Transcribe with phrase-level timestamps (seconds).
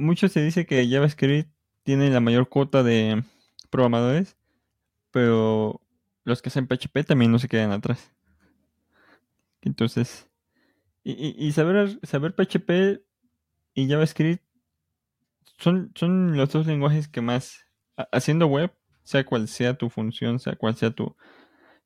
[0.00, 1.50] mucho se dice que JavaScript
[1.82, 3.22] tiene la mayor cuota de
[3.70, 4.36] programadores,
[5.10, 5.80] pero
[6.24, 8.12] los que hacen PHP también no se quedan atrás.
[9.62, 10.28] Entonces,
[11.02, 13.02] y, saber, saber PHP
[13.74, 14.42] y JavaScript
[15.58, 17.66] son, son los dos lenguajes que más,
[18.12, 18.72] haciendo web,
[19.04, 21.16] sea cual sea tu función, sea cual sea tu,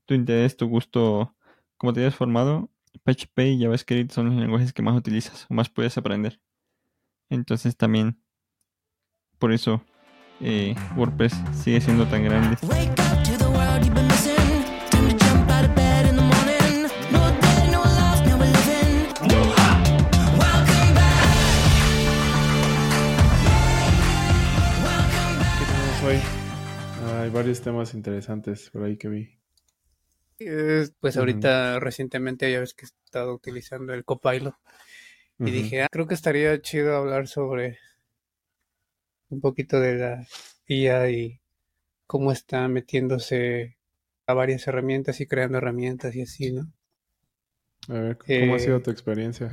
[0.05, 1.35] tu interés, tu gusto,
[1.77, 2.71] como te hayas formado,
[3.05, 6.41] PHP y JavaScript son los lenguajes que más utilizas o más puedes aprender.
[7.31, 8.21] Entonces también,
[9.39, 9.85] por eso,
[10.41, 12.57] eh, WordPress sigue siendo tan grande.
[27.07, 29.39] Hay varios temas interesantes por ahí que vi.
[31.01, 34.55] Pues ahorita recientemente ya ves que he estado utilizando el Copilot
[35.43, 37.79] y dije, ah, creo que estaría chido hablar sobre
[39.29, 40.27] un poquito de la
[40.67, 41.39] IA y
[42.07, 43.79] cómo está metiéndose
[44.27, 46.73] a varias herramientas y creando herramientas y así, ¿no?
[47.89, 49.51] A ver, ¿cómo ha sido Eh, tu experiencia?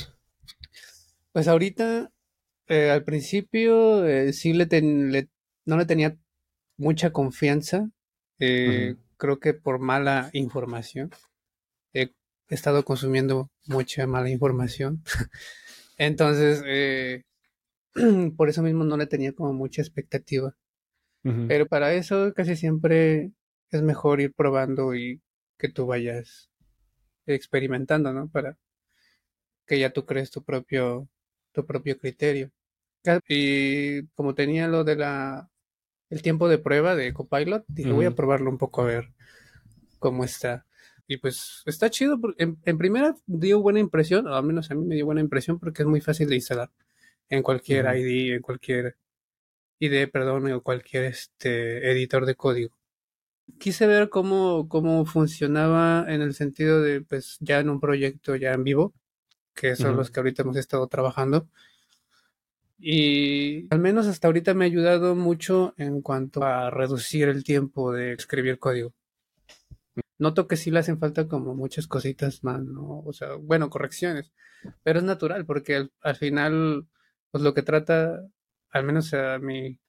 [1.32, 2.12] Pues ahorita,
[2.68, 5.30] eh, al principio, eh, sí le, ten- le-
[5.66, 6.18] no le tenía
[6.78, 7.90] mucha confianza.
[8.40, 8.96] eh.
[9.18, 11.12] Creo que por mala información.
[11.94, 12.12] He
[12.50, 15.04] estado consumiendo mucha mala información.
[16.02, 17.22] Entonces, eh,
[18.36, 20.56] por eso mismo no le tenía como mucha expectativa.
[21.48, 23.34] Pero para eso casi siempre
[23.70, 25.22] es mejor ir probando y
[25.60, 26.50] que tú vayas
[27.28, 28.28] experimentando, ¿no?
[28.30, 28.58] Para
[29.68, 31.08] que ya tú crees tu propio,
[31.52, 32.50] tu propio criterio.
[33.28, 35.52] Y como tenía lo de la,
[36.10, 39.14] el tiempo de prueba de Copilot, dije, voy a probarlo un poco a ver
[40.00, 40.66] cómo está.
[41.08, 44.76] Y pues está chido, porque en, en primera dio buena impresión, o al menos a
[44.76, 46.72] mí me dio buena impresión porque es muy fácil de instalar
[47.30, 47.96] en cualquier Ujú.
[47.96, 48.98] ID, en cualquier
[49.80, 52.72] IDE, perdón, o cualquier este, editor de código.
[53.60, 58.54] Quise ver cómo, cómo funcionaba en el sentido de, pues, ya en un proyecto ya
[58.54, 58.94] en vivo,
[59.54, 61.48] que son los que ahorita hemos estado trabajando.
[62.80, 67.92] Y al menos hasta ahorita me ha ayudado mucho en cuanto a reducir el tiempo
[67.92, 68.94] de escribir código.
[70.18, 73.00] Noto que sí le hacen falta como muchas cositas más, ¿no?
[73.06, 74.32] O sea, bueno, correcciones,
[74.84, 76.88] pero es natural porque al, al final,
[77.32, 78.22] pues lo que trata,
[78.70, 79.80] al menos a mi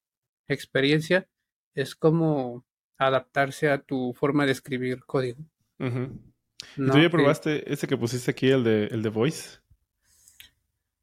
[0.48, 1.28] experiencia,
[1.74, 2.64] es como
[2.98, 5.42] adaptarse a tu forma de escribir código,
[5.78, 6.18] Ujú.
[6.76, 6.92] ¿Y ¿no?
[6.92, 9.58] ¿Tú ya Que- probaste ese que pusiste aquí, el de, el de Voice?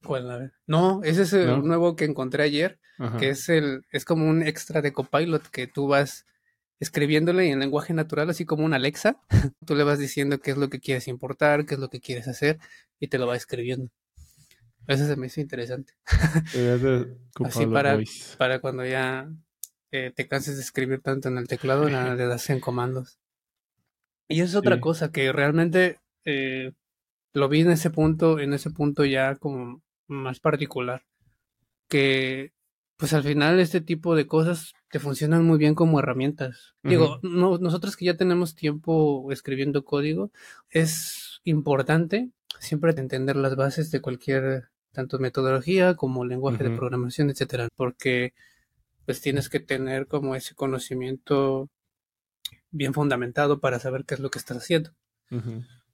[0.03, 0.31] ¿cuál?
[0.31, 0.53] A ver.
[0.65, 1.57] No, ese es el ¿No?
[1.61, 3.17] nuevo que encontré ayer, Ajá.
[3.17, 6.25] que es el, es como un extra de Copilot que tú vas
[6.79, 9.19] escribiéndole en lenguaje natural, así como un Alexa.
[9.65, 12.27] Tú le vas diciendo qué es lo que quieres importar, qué es lo que quieres
[12.27, 12.59] hacer,
[12.99, 13.89] y te lo va escribiendo.
[14.87, 15.93] Eso se me hizo interesante.
[17.45, 18.35] Así para, Voice.
[18.37, 19.29] para cuando ya
[19.91, 23.19] eh, te canses de escribir tanto en el teclado, nada, le das en comandos.
[24.27, 24.81] Y es otra Sí.
[24.81, 26.73] cosa que realmente eh,
[27.33, 31.03] lo vi en ese punto, en ese punto ya como más particular,
[31.89, 32.51] que
[32.99, 36.75] pues al final este tipo de cosas te funcionan muy bien como herramientas.
[36.89, 40.31] Digo, no- nosotros que ya tenemos tiempo escribiendo código,
[40.69, 47.69] es importante siempre entender las bases de cualquier tanto metodología como lenguaje de programación, etcétera,
[47.75, 48.33] porque
[49.05, 51.69] pues tienes que tener como ese conocimiento
[52.71, 54.91] bien fundamentado para saber qué es lo que estás haciendo.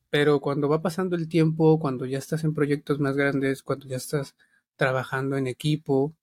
[0.09, 3.97] Pero cuando va pasando el tiempo, cuando ya estás en proyectos más grandes, cuando ya
[3.97, 4.35] estás
[4.75, 6.13] trabajando en equipo,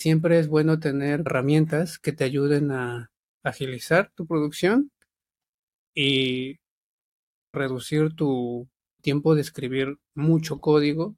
[0.00, 3.10] siempre es bueno tener herramientas que te ayuden a
[3.42, 4.90] agilizar tu producción
[5.94, 6.58] y
[7.52, 8.66] reducir tu
[9.02, 11.16] tiempo de escribir mucho código,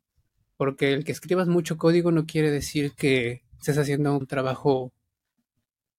[0.56, 4.92] porque el que escribas mucho código no quiere decir que estés haciendo un trabajo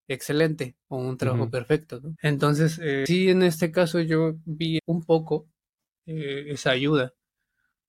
[0.06, 2.14] excelente o un trabajo perfecto, ¿no?
[2.20, 5.46] Entonces, eh, sí, en este caso yo vi un poco
[6.04, 7.14] eh, esa ayuda,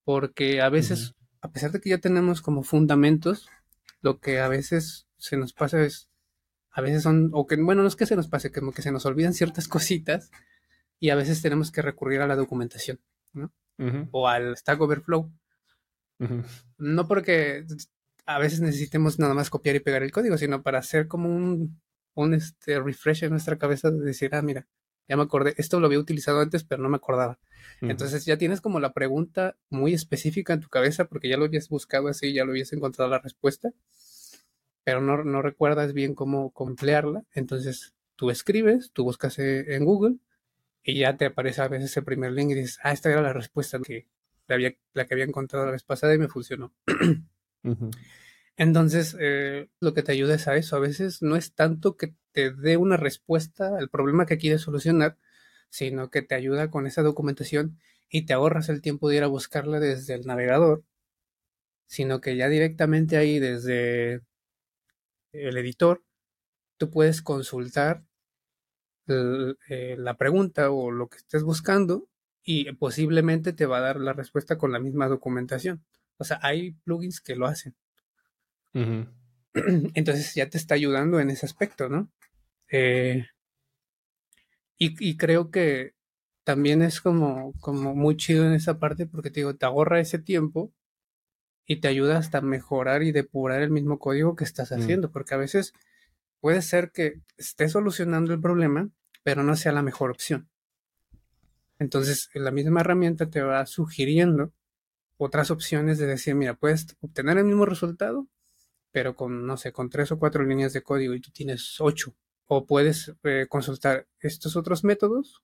[0.06, 3.50] porque a veces, a pesar de que ya tenemos como fundamentos,
[4.06, 6.12] lo que a veces se nos pasa es,
[6.70, 8.92] a veces son, o que, bueno, no es que se nos pase, como que se
[8.92, 10.30] nos olvidan ciertas cositas
[11.00, 13.02] y a veces tenemos que recurrir a la documentación,
[13.34, 13.52] ¿no?
[14.12, 15.32] O al Stack Overflow.
[16.78, 17.66] No porque
[18.26, 21.82] a veces necesitemos nada más copiar y pegar el código, sino para hacer como un,
[22.14, 24.68] un este, refresh en nuestra cabeza de decir, ah, mira,
[25.08, 27.40] ya me acordé, esto lo había utilizado antes, pero no me acordaba.
[27.82, 31.70] Entonces ya tienes como la pregunta muy específica en tu cabeza porque ya lo habías
[31.70, 33.72] buscado así, ya lo habías encontrado la respuesta,
[34.86, 37.24] pero no, no recuerdas bien cómo, cómo emplearla.
[37.34, 40.18] Entonces tú escribes, tú buscas eh, en Google
[40.84, 43.34] y ya te aparece a veces el primer link y dices, ah, esta era la
[43.34, 44.08] respuesta que
[44.48, 46.72] la, había, la que había encontrado la vez pasada y me funcionó.
[48.58, 50.76] Entonces, eh, lo que te ayuda es a eso.
[50.76, 55.18] A veces no es tanto que te dé una respuesta al problema que quieres solucionar,
[55.70, 59.28] sino que te ayuda con esa documentación y te ahorras el tiempo de ir a
[59.28, 60.84] buscarla desde el navegador,
[61.88, 64.22] sino que ya directamente ahí desde
[65.42, 66.04] el editor,
[66.78, 68.04] tú puedes consultar
[69.08, 72.08] eh, la pregunta o lo que estés buscando
[72.44, 75.84] y posiblemente te va a dar la respuesta con la misma documentación.
[76.18, 77.76] O sea, hay plugins que lo hacen.
[79.54, 82.12] Entonces ya te está ayudando en ese aspecto, ¿no?
[82.72, 83.26] Eh,
[84.78, 85.94] y, creo que
[86.44, 90.20] también es como, como muy chido en esa parte porque te digo, te ahorra ese
[90.20, 90.74] tiempo
[91.66, 94.76] y te ayuda hasta mejorar y depurar el mismo código que estás mm.
[94.76, 95.74] haciendo, porque a veces
[96.40, 98.90] puede ser que estés solucionando el problema,
[99.24, 100.50] pero no sea la mejor opción.
[101.80, 104.54] Entonces, la misma herramienta te va sugiriendo
[105.18, 108.28] otras opciones de decir, mira, puedes obtener el mismo resultado,
[108.92, 112.16] pero con, no sé, con tres o cuatro líneas de código y tú tienes ocho.
[112.48, 115.44] O puedes eh, consultar estos otros métodos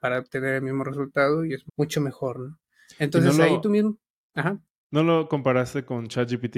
[0.00, 2.58] para obtener el mismo resultado y es mucho mejor, ¿no?
[2.98, 3.98] Entonces ahí tú mismo.
[4.34, 4.60] Ajá.
[4.94, 6.56] ¿No lo comparaste con ChatGPT?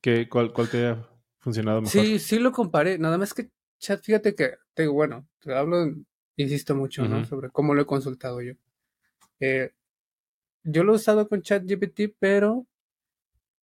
[0.00, 1.06] ¿Qué, cuál, ¿Cuál te ha
[1.38, 1.92] funcionado mejor?
[1.92, 2.96] Sí, sí lo comparé.
[2.96, 5.84] Nada más que Chat, fíjate que, te digo, bueno, te hablo,
[6.36, 7.26] insisto mucho, ¿no?
[7.26, 8.54] Sobre cómo lo he consultado yo.
[9.38, 9.74] Eh,
[10.62, 12.66] yo lo he usado con ChatGPT, pero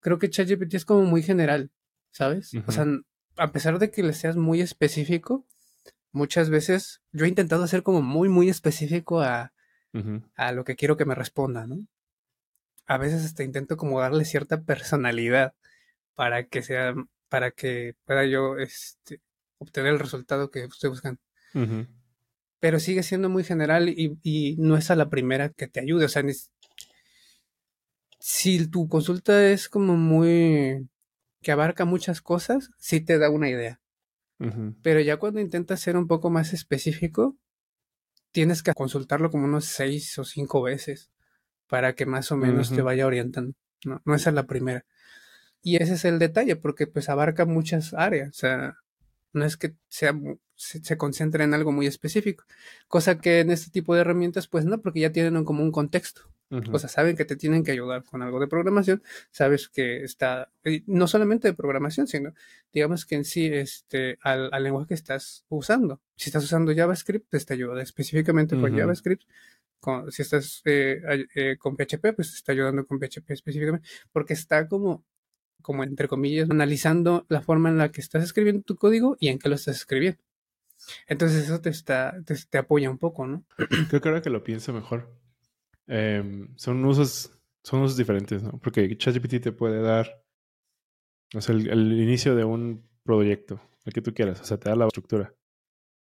[0.02, 1.72] creo que ChatGPT es como muy general,
[2.12, 2.52] ¿sabes?
[2.68, 2.86] O sea,
[3.38, 5.48] a pesar de que le seas muy específico,
[6.12, 9.52] muchas veces yo he intentado hacer como muy, muy específico a,
[10.36, 11.80] a lo que quiero que me responda, ¿no?
[12.86, 15.54] A veces hasta intento como darle cierta personalidad
[16.16, 16.94] para que sea,
[17.30, 19.22] para que pueda yo este,
[19.58, 21.22] obtener el resultado que estoy buscando.
[22.60, 26.06] Pero sigue siendo muy general y, no es a la primera que te ayude.
[26.06, 26.24] O sea,
[28.20, 30.88] si tu consulta es como muy
[31.42, 33.80] que abarca muchas cosas, sí te da una idea.
[34.82, 37.38] Pero ya cuando intentas ser un poco más específico,
[38.34, 41.14] tienes que consultarlo como unos seis o cinco veces
[41.74, 43.56] para que más o menos te vaya orientando.
[43.84, 44.86] No, no esa es la primera.
[45.64, 48.30] Y ese es el detalle, porque pues abarca muchas áreas.
[48.30, 48.78] O sea,
[49.32, 50.14] no es que sea,
[50.54, 52.46] se, concentre en algo muy específico.
[52.88, 56.22] Cosa que en este tipo de herramientas, pues no, porque ya tienen como un contexto.
[56.72, 60.52] O sea, saben que te tienen que ayudar con algo de programación, sabes que está,
[60.86, 62.36] no solamente de programación, sino
[62.72, 66.04] digamos que en sí, este, al, lenguaje que estás usando.
[66.16, 69.24] Si estás usando JavaScript, pues te ayuda específicamente con JavaScript
[70.10, 71.02] si estás eh,
[71.36, 75.06] eh, con PHP, pues te está ayudando con PHP específicamente, porque está como,
[75.62, 79.40] como entre comillas, analizando la forma en la que estás escribiendo tu código y en
[79.40, 80.20] qué lo estás escribiendo.
[81.08, 83.46] Entonces eso te está, te, apoya un poco, ¿no?
[83.90, 85.10] Creo que ahora que lo pienso mejor,
[85.88, 87.32] em, son usos,
[87.64, 88.60] son usos diferentes, ¿no?
[88.60, 90.24] Porque ChatGPT te puede dar,
[91.36, 94.76] o sea, el, inicio de un proyecto, el que tú quieras, o sea, te da
[94.76, 95.34] la estructura.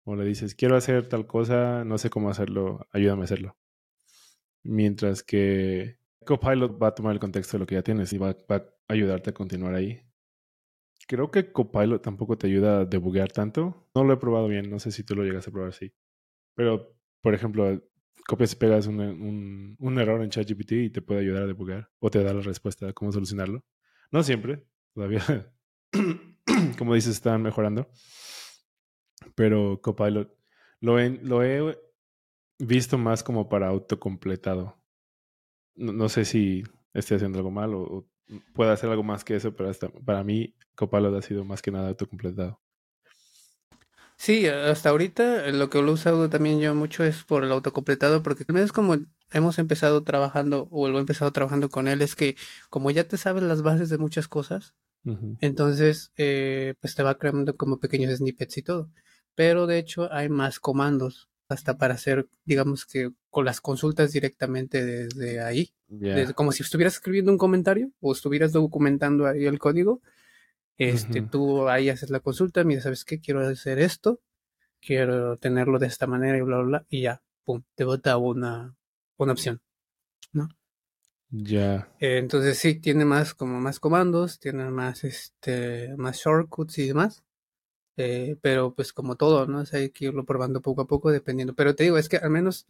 [0.04, 3.56] O le dices, quiero hacer tal cosa, no sé cómo hacerlo, ayúdame a hacerlo.
[4.66, 8.30] Mientras que Copilot va a tomar el contexto de lo que ya tienes y va,
[8.30, 10.02] a ayudarte a continuar ahí.
[11.06, 13.88] Creo que Copilot tampoco te ayuda a debuguear tanto.
[13.94, 15.92] No lo he probado bien, no sé si tú lo llegas a probar así.
[16.54, 17.80] Pero, por ejemplo,
[18.26, 22.10] copias y pegas un, un, error en ChatGPT y te puede ayudar a debuguear o
[22.10, 23.64] te da la respuesta de cómo solucionarlo.
[24.10, 24.64] No siempre,
[24.94, 25.22] todavía,
[26.78, 27.88] como dices, están mejorando.
[29.36, 30.36] Pero Copilot
[30.80, 31.78] lo, lo he
[32.58, 34.76] visto más como para autocompletado.
[35.74, 38.06] No, sé si esté haciendo algo mal o,
[38.54, 41.70] pueda hacer algo más que eso, pero hasta, para mí Copilot ha sido más que
[41.70, 42.60] nada autocompletado.
[44.18, 48.22] Sí, hasta ahorita lo que lo he usado también yo mucho es por el autocompletado,
[48.22, 48.96] porque al menos como
[49.30, 52.36] hemos empezado trabajando o lo he empezado trabajando con él, es que
[52.70, 54.74] como ya te sabes las bases de muchas cosas,
[55.40, 58.90] entonces eh, pues te va creando como pequeños snippets y todo.
[59.36, 64.84] Pero de hecho hay más comandos hasta para hacer, digamos que con las consultas directamente
[64.84, 65.70] desde ahí.
[66.34, 70.00] como si estuvieras escribiendo un comentario o estuvieras documentando ahí el código.
[70.78, 73.18] Este, tú ahí haces la consulta, mira, ¿sabes qué?
[73.18, 74.20] Quiero hacer esto,
[74.80, 78.74] quiero tenerlo de esta manera y bla, bla, bla, y ya, pum, te bota una,
[79.16, 79.62] una opción,
[80.32, 80.48] ¿no?
[81.30, 81.88] Ya.
[81.98, 87.24] Eh, entonces sí, tiene más, como más comandos, tiene más, este, más shortcuts y demás.
[87.96, 89.64] Eh, pero pues como todo, ¿no?
[89.72, 91.54] hay que irlo probando poco a poco dependiendo.
[91.54, 92.66] Pero te digo, es que al menos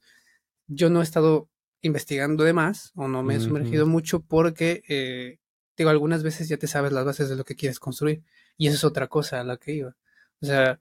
[0.69, 1.49] yo no he estado
[1.83, 5.39] investigando de más o no me he sumergido mucho porque, eh,
[5.77, 8.23] digo, algunas veces ya te sabes las bases de lo que quieres construir
[8.57, 9.97] y eso es otra cosa a la que iba.
[10.41, 10.81] O sea,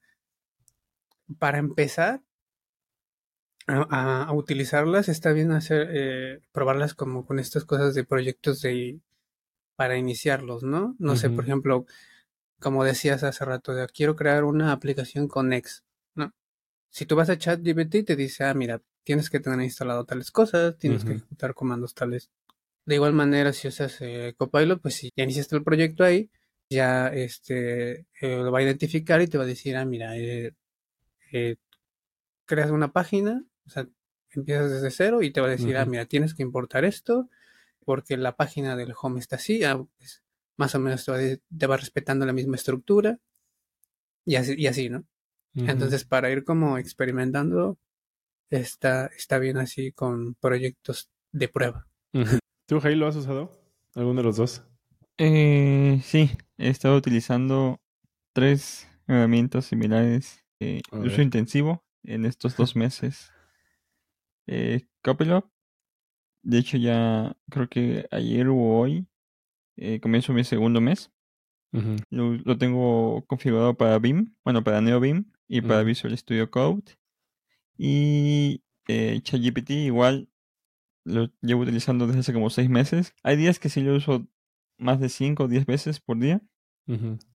[1.40, 2.22] para empezar
[3.68, 9.00] a, utilizarlas está bien hacer, eh, probarlas como con estas cosas de proyectos de
[9.76, 10.96] para iniciarlos, ¿no?
[11.00, 11.86] No sé, por ejemplo,
[12.60, 15.84] como decías hace rato, de, quiero crear una aplicación con X,
[16.16, 16.34] ¿no?
[16.90, 20.78] Si tú vas a ChatGPT te dice, ah, mira, tienes que tener instalado tales cosas,
[20.78, 22.32] tienes que ejecutar comandos tales.
[22.86, 26.30] De igual manera, si usas eh, Copilot, pues si ya iniciaste el proyecto ahí,
[26.70, 30.54] ya este eh, lo va a identificar y te va a decir, ah, mira, eh,
[31.32, 31.56] eh,
[32.46, 33.88] creas una página, o sea,
[34.32, 37.30] empiezas desde cero y te va a decir, ah, mira, tienes que importar esto,
[37.86, 40.24] porque la página del home está así, ah, pues,
[40.58, 43.20] más o menos te va, de- te va respetando la misma estructura
[44.26, 45.06] y así, y así, ¿no?
[45.54, 47.78] Entonces, para ir como experimentando,
[48.50, 51.88] está, está bien así con proyectos de prueba.
[52.68, 53.52] ¿Tú, Jai, lo has usado?
[53.94, 54.64] ¿Alguno de los dos?
[55.18, 57.80] Eh, sí, he estado utilizando
[58.34, 63.32] tres herramientas similares eh, de uso intensivo en estos dos meses.
[64.48, 65.50] Eh, Copilot,
[66.44, 69.08] de hecho ya creo que ayer o hoy
[69.78, 71.12] eh, comienzo mi segundo mes.
[72.10, 75.84] Lo, lo tengo configurado para Vim, bueno, para NeoBeam y para.
[75.84, 76.84] Visual Studio Code.
[77.78, 80.30] Y eh, ChatGPT igual
[81.04, 83.14] lo llevo utilizando desde hace como seis meses.
[83.24, 84.26] Hay días que sí lo uso
[84.78, 86.42] más de cinco o diez veces por día.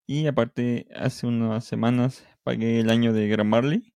[0.06, 3.94] Y aparte, hace unas semanas pagué el año de Grammarly,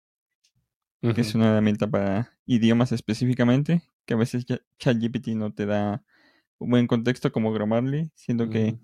[1.03, 4.47] que es una herramienta para idiomas específicamente, que a veces
[4.79, 6.05] ChatGPT no te da
[6.67, 8.79] buen contexto como Grammarly, siendo que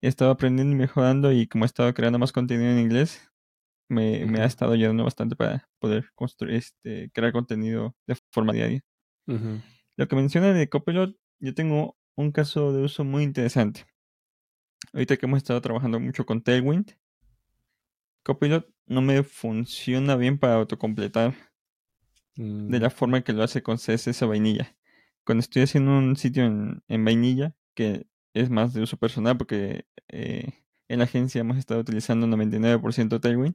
[0.00, 3.30] he estado aprendiendo y mejorando y como he estado creando más contenido en inglés,
[3.88, 8.80] me, me ha estado ayudando bastante para poder construir, este, crear contenido de forma diaria.
[9.96, 13.84] Lo que menciona de Copilot, yo tengo un caso de uso muy interesante.
[14.92, 16.92] Ahorita que hemos estado trabajando mucho con Tailwind,
[18.24, 21.34] Copilot no me funciona bien para autocompletar
[22.36, 22.92] de la Mm.
[22.92, 24.74] forma que lo hace con CSS o vainilla.
[25.24, 29.86] Cuando estoy haciendo un sitio en, en vainilla, que es más de uso personal porque
[30.08, 33.54] eh, en la agencia hemos estado utilizando 99% Tailwind,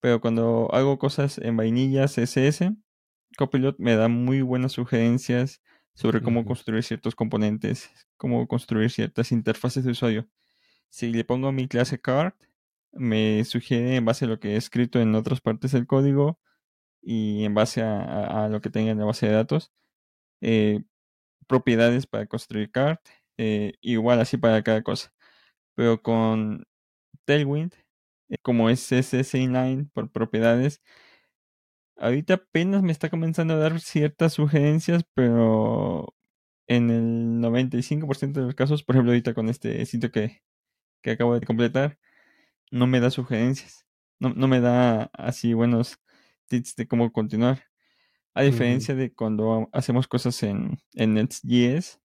[0.00, 2.72] pero cuando hago cosas en vainilla CSS,
[3.38, 5.62] Copilot me da muy buenas sugerencias
[5.94, 10.28] sobre cómo construir ciertos componentes, cómo construir ciertas interfaces de usuario.
[10.90, 12.34] Si le pongo mi clase card,
[12.92, 16.40] me sugiere en base a lo que he escrito en otras partes del código
[17.02, 19.72] y en base a, a- a lo que tenga en la base de datos,
[20.40, 20.82] eh,
[21.48, 22.98] propiedades para construir card,
[23.38, 25.12] eh, igual así para cada cosa.
[25.76, 26.66] Pero con
[27.26, 27.74] Tailwind,
[28.30, 30.82] eh, como es CSS inline por propiedades,
[31.96, 36.14] ahorita apenas me está comenzando a dar ciertas sugerencias, pero
[36.68, 40.42] en el 95% de los casos, por ejemplo, ahorita con este sitio que,
[41.02, 41.98] que acabo de completar,
[42.72, 43.86] no me da sugerencias.
[44.20, 46.00] No, no me da así buenos
[46.48, 47.64] tips de cómo continuar.
[48.36, 51.98] A diferencia de cuando hacemos cosas en, en Next.js,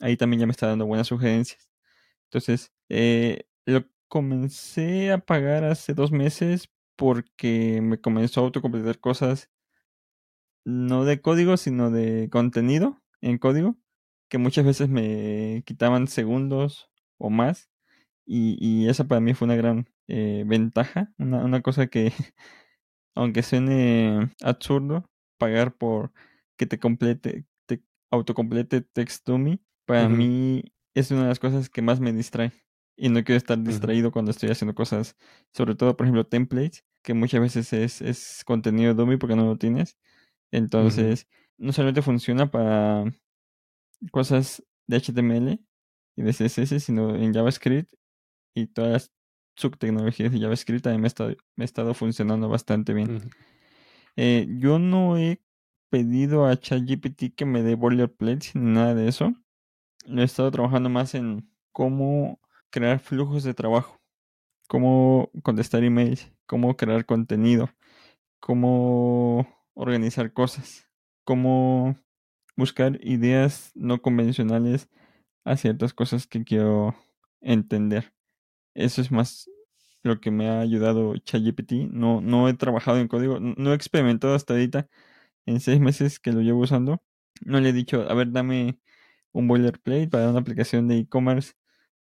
[0.00, 1.66] ahí también ya me está dando buenas sugerencias.
[2.24, 9.48] Entonces, eh, lo comencé a pagar hace dos meses porque me comenzó a autocompletar cosas
[10.66, 13.78] no de código, sino de contenido en código,
[14.28, 17.70] que muchas veces me quitaban segundos o más.
[18.26, 22.12] Y, y esa para mí fue una gran eh, ventaja, una, una cosa que,
[23.14, 26.12] aunque suene absurdo, pagar por
[26.56, 27.82] que te complete, te
[28.12, 30.16] autocomplete Text to Me, para Ujú.
[30.16, 30.62] mí
[30.94, 32.52] es una de las cosas que más me distrae.
[32.96, 35.16] Y no quiero estar distraído cuando estoy haciendo cosas,
[35.54, 39.56] sobre todo, por ejemplo, templates, que muchas veces es, es contenido dummy porque no lo
[39.56, 39.96] tienes.
[40.52, 43.04] Entonces, no solamente funciona para
[44.10, 45.58] cosas de HTML
[46.16, 47.90] y de CSS, sino en JavaScript
[48.54, 49.12] y todas las
[49.56, 53.30] subtecnologías de JavaScript también me ha estado, me ha estado funcionando bastante bien.
[54.16, 55.40] Eh, yo no he
[55.90, 59.34] pedido a ChatGPT que me dé boilerplates ni nada de eso.
[60.06, 62.40] He estado trabajando más en cómo
[62.70, 64.00] crear flujos de trabajo,
[64.68, 67.70] cómo contestar emails, cómo crear contenido,
[68.40, 70.88] cómo organizar cosas,
[71.24, 71.96] cómo
[72.56, 74.88] buscar ideas no convencionales
[75.44, 76.94] a ciertas cosas que quiero
[77.40, 78.12] entender.
[78.74, 79.50] Eso es más
[80.02, 81.72] lo que me ha ayudado ChatGPT.
[81.92, 84.88] No, no he trabajado en código, no he experimentado hasta ahorita
[85.46, 87.02] en seis meses que lo llevo usando.
[87.44, 88.78] No le he dicho, a ver, dame
[89.32, 91.54] un boilerplate para una aplicación de e-commerce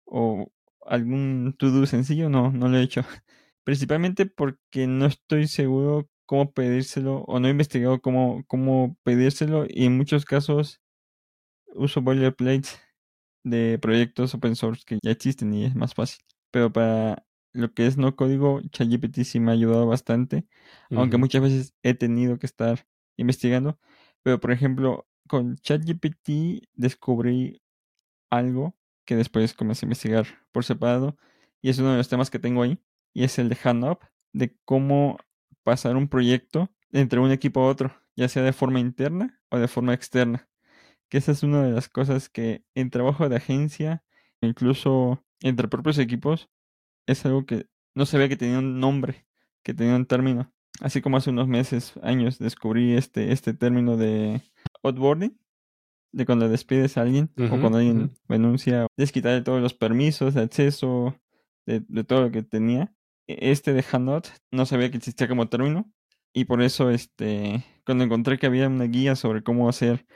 [0.04, 0.52] o
[0.86, 2.28] algún to-do sencillo.
[2.30, 3.02] No, no lo he hecho.
[3.64, 9.86] Principalmente porque no estoy seguro cómo pedírselo o no he investigado cómo, cómo pedírselo y
[9.86, 10.80] en muchos casos
[11.74, 12.78] uso boilerplates
[13.44, 16.20] de proyectos open source que ya existen y es más fácil.
[16.52, 17.25] Pero para
[17.56, 20.46] lo que es no código, ChatGPT sí me ha ayudado bastante,
[20.90, 22.86] aunque muchas veces he tenido que estar
[23.16, 23.78] investigando.
[24.22, 27.62] Pero por ejemplo, con ChatGPT descubrí
[28.30, 31.16] algo que después comencé a investigar por separado.
[31.62, 32.78] Y es uno de los temas que tengo ahí.
[33.14, 33.96] Y es el de hand
[34.32, 35.18] de cómo
[35.62, 39.68] pasar un proyecto entre un equipo a otro, ya sea de forma interna o de
[39.68, 40.48] forma externa.
[41.08, 44.04] Que esa es una de las cosas que en trabajo de agencia,
[44.40, 46.50] incluso entre propios equipos,
[47.06, 49.26] es algo que no ve que tenía un nombre,
[49.62, 50.52] que tenía un término.
[50.80, 54.42] Así como hace unos meses, años, descubrí este, este término de
[54.82, 55.38] outboarding,
[56.12, 60.42] de cuando despides a alguien o cuando alguien renuncia, es quitarle todos los permisos de
[60.42, 61.18] acceso,
[61.64, 62.92] de, de, todo lo que tenía.
[63.26, 65.90] E, este de Handout no sabía que existía como término
[66.34, 70.06] y por eso este, cuando encontré que había una guía sobre cómo hacer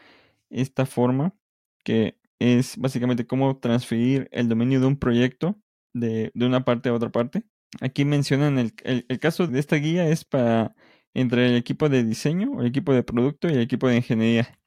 [0.51, 1.35] esta forma,
[1.83, 5.59] que es básicamente cómo transferir el dominio de un proyecto
[5.93, 7.45] de, de una parte a otra parte.
[7.81, 10.75] Aquí mencionan el, el, el, caso de esta guía es para
[11.15, 14.59] entre el equipo de diseño, el equipo de producto y el equipo de ingeniería.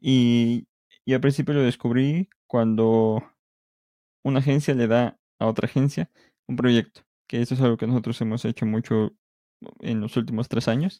[0.00, 0.66] y,
[1.04, 3.22] y al principio lo descubrí cuando
[4.24, 6.10] una agencia le da a otra agencia
[6.48, 9.12] un proyecto, que eso es algo que nosotros hemos hecho mucho
[9.80, 10.98] en los últimos tres años.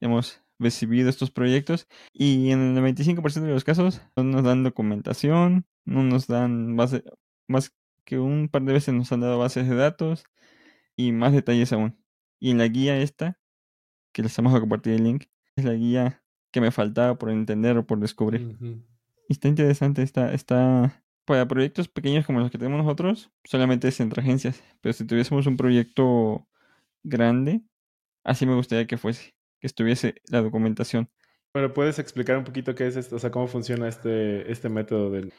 [0.00, 5.66] Hemos recibido estos proyectos y en el 95% de los casos no nos dan documentación,
[5.84, 7.04] no nos dan base,
[7.48, 7.72] más
[8.04, 10.24] que un par de veces nos han dado bases de datos
[10.96, 11.98] y más detalles aún.
[12.38, 13.38] Y en la guía esta,
[14.12, 15.24] que les vamos a compartir el link,
[15.56, 18.56] es la guía que me faltaba por entender o por descubrir.
[19.28, 23.98] Y está interesante, está, está para proyectos pequeños como los que tenemos nosotros, solamente es
[24.00, 24.62] entre agencias.
[24.80, 26.46] Pero si tuviésemos un proyecto
[27.02, 27.62] grande,
[28.22, 31.08] así me gustaría que fuese, que estuviese la documentación.
[31.52, 33.16] Bueno, ¿puedes explicar un poquito qué es esto?
[33.16, 35.32] O sea, cómo funciona este, este método del...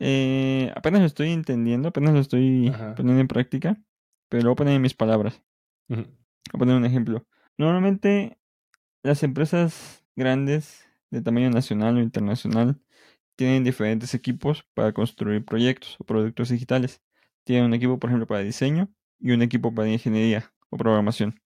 [0.00, 2.94] Eh, apenas lo estoy entendiendo, apenas lo estoy Ajá.
[2.94, 3.80] poniendo en práctica,
[4.28, 5.42] pero lo voy a poner en mis palabras.
[5.88, 6.06] Voy
[6.52, 7.26] a poner un ejemplo.
[7.58, 8.38] Normalmente
[9.02, 12.80] las empresas grandes de tamaño nacional o internacional
[13.36, 17.02] tienen diferentes equipos para construir proyectos o productos digitales.
[17.44, 21.40] Tienen un equipo, por ejemplo, para diseño y un equipo para ingeniería o programación.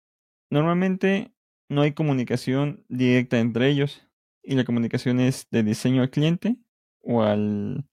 [0.51, 1.33] Normalmente
[1.69, 4.07] no hay comunicación directa entre ellos
[4.43, 6.57] y la comunicación es de diseño al cliente
[7.01, 7.85] o al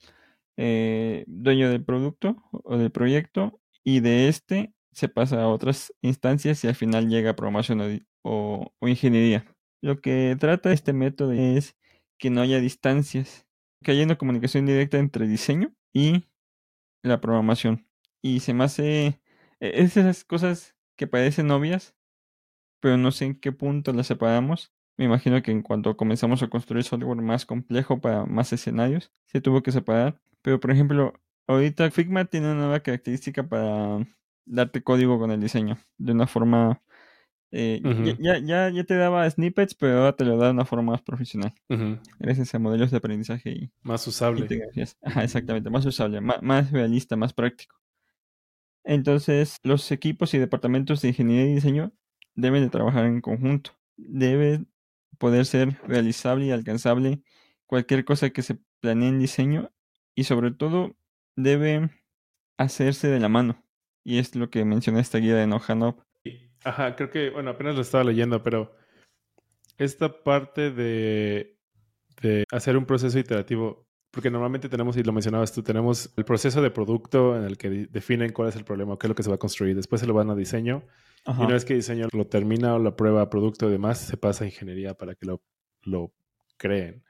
[0.62, 6.64] eh, dueño del producto o del proyecto y de este se pasa a otras instancias
[6.64, 7.82] y al final llega a programación
[8.24, 9.46] o, o- ingeniería.
[9.82, 11.78] Lo que trata este método es
[12.20, 13.48] que no haya distancias,
[13.84, 16.26] que haya una comunicación directa entre diseño y
[17.04, 17.88] la programación.
[18.22, 19.20] Y se me hace e-
[19.62, 21.96] es esas cosas que parecen obvias,
[22.82, 24.74] pero no sé en qué punto las separamos.
[24.98, 29.42] Me imagino que en cuanto comenzamos a construir software más complejo para más escenarios, se
[29.42, 30.20] tuvo que separar.
[30.42, 31.14] Pero por ejemplo,
[31.48, 34.06] ahorita Figma tiene una nueva característica para
[34.46, 36.82] darte código con el diseño de una forma...
[37.52, 40.66] eh, ya- ya, ya, ya te daba snippets, pero ahora te lo da de una
[40.66, 41.54] forma más profesional.
[42.20, 44.42] Gracias a modelos de aprendizaje y Más usable.
[44.42, 44.98] integraciones.
[45.02, 47.76] Ajá, exactamente, más usable, más, más realista, más práctico.
[48.84, 51.92] Entonces, los equipos y departamentos de ingeniería y diseño
[52.36, 53.72] deben de trabajar en conjunto.
[53.98, 54.66] Debe
[55.22, 57.22] poder ser realizable y alcanzable
[57.68, 59.72] cualquier cosa que se planee en diseño
[60.16, 60.98] y sobre todo
[61.36, 61.92] debe
[62.58, 63.64] hacerse de la mano.
[64.04, 66.04] Y es lo que menciona esta guía de No Hand Up.
[66.64, 68.76] Ajá, creo que, bueno, apenas lo estaba leyendo, pero
[69.78, 71.60] esta parte de,
[72.20, 76.62] de hacer un proceso iterativo, porque normalmente tenemos, y lo mencionabas tú, tenemos el proceso
[76.62, 79.30] de producto en el que definen cuál es el problema, qué es lo que se
[79.30, 79.76] va a construir.
[79.76, 80.84] Después se lo van a diseño.
[81.26, 84.44] Y una vez que diseño lo termina o la prueba producto y demás, se pasa
[84.44, 85.42] a ingeniería para que lo,
[85.84, 86.12] lo
[86.58, 87.04] creen.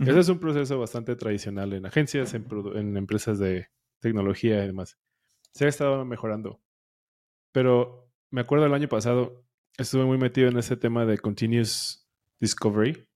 [0.00, 3.68] Ese es un proceso bastante tradicional en agencias, en empresas de
[4.00, 4.98] tecnología y demás.
[5.52, 6.60] Se ha estado mejorando.
[7.52, 9.46] Pero me acuerdo el año pasado,
[9.78, 12.06] estuve muy metido en ese tema de continuous
[12.40, 13.06] discovery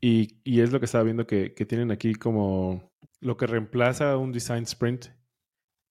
[0.00, 4.16] Y, y es lo que estaba viendo que, que tienen aquí como lo que reemplaza
[4.16, 5.06] un design sprint,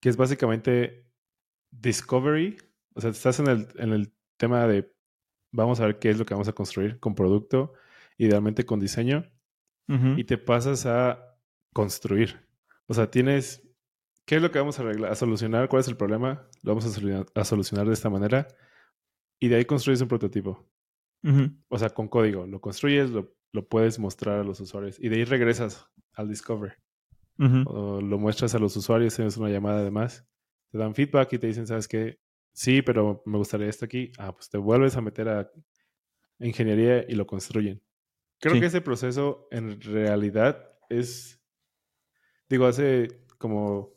[0.00, 1.06] que es básicamente
[1.70, 2.58] discovery.
[2.94, 4.92] O sea, estás en el, en el tema de
[5.52, 7.72] vamos a ver qué es lo que vamos a construir con producto,
[8.18, 9.30] idealmente con diseño
[10.16, 11.36] y te pasas a
[11.72, 12.46] construir.
[12.86, 13.68] O sea, tienes,
[14.24, 15.68] ¿qué es lo que vamos a arreglar, a solucionar?
[15.68, 16.48] ¿Cuál es el problema?
[16.62, 18.46] Lo vamos a solucionar, a solucionar de esta manera.
[19.40, 20.64] Y de ahí construyes un prototipo.
[21.68, 22.46] O sea, con código.
[22.46, 24.98] Lo construyes, lo, lo puedes mostrar a los usuarios.
[25.00, 26.76] Y de ahí regresas al Discover.
[27.66, 30.26] O lo muestras a los usuarios, tienes una llamada además.
[30.70, 32.20] Te dan feedback y te dicen, ¿sabes qué?
[32.52, 34.12] Sí, pero me gustaría esto aquí.
[34.18, 35.50] Ah, pues te vuelves a meter a
[36.38, 37.82] ingeniería y lo construyen.
[38.40, 38.60] Creo Sí.
[38.60, 41.40] que ese proceso en realidad es,
[42.48, 43.08] digo, hace
[43.38, 43.94] como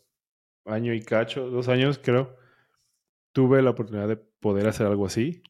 [0.66, 2.38] año y cacho, dos años creo,
[3.34, 5.42] tuve la oportunidad de poder hacer algo así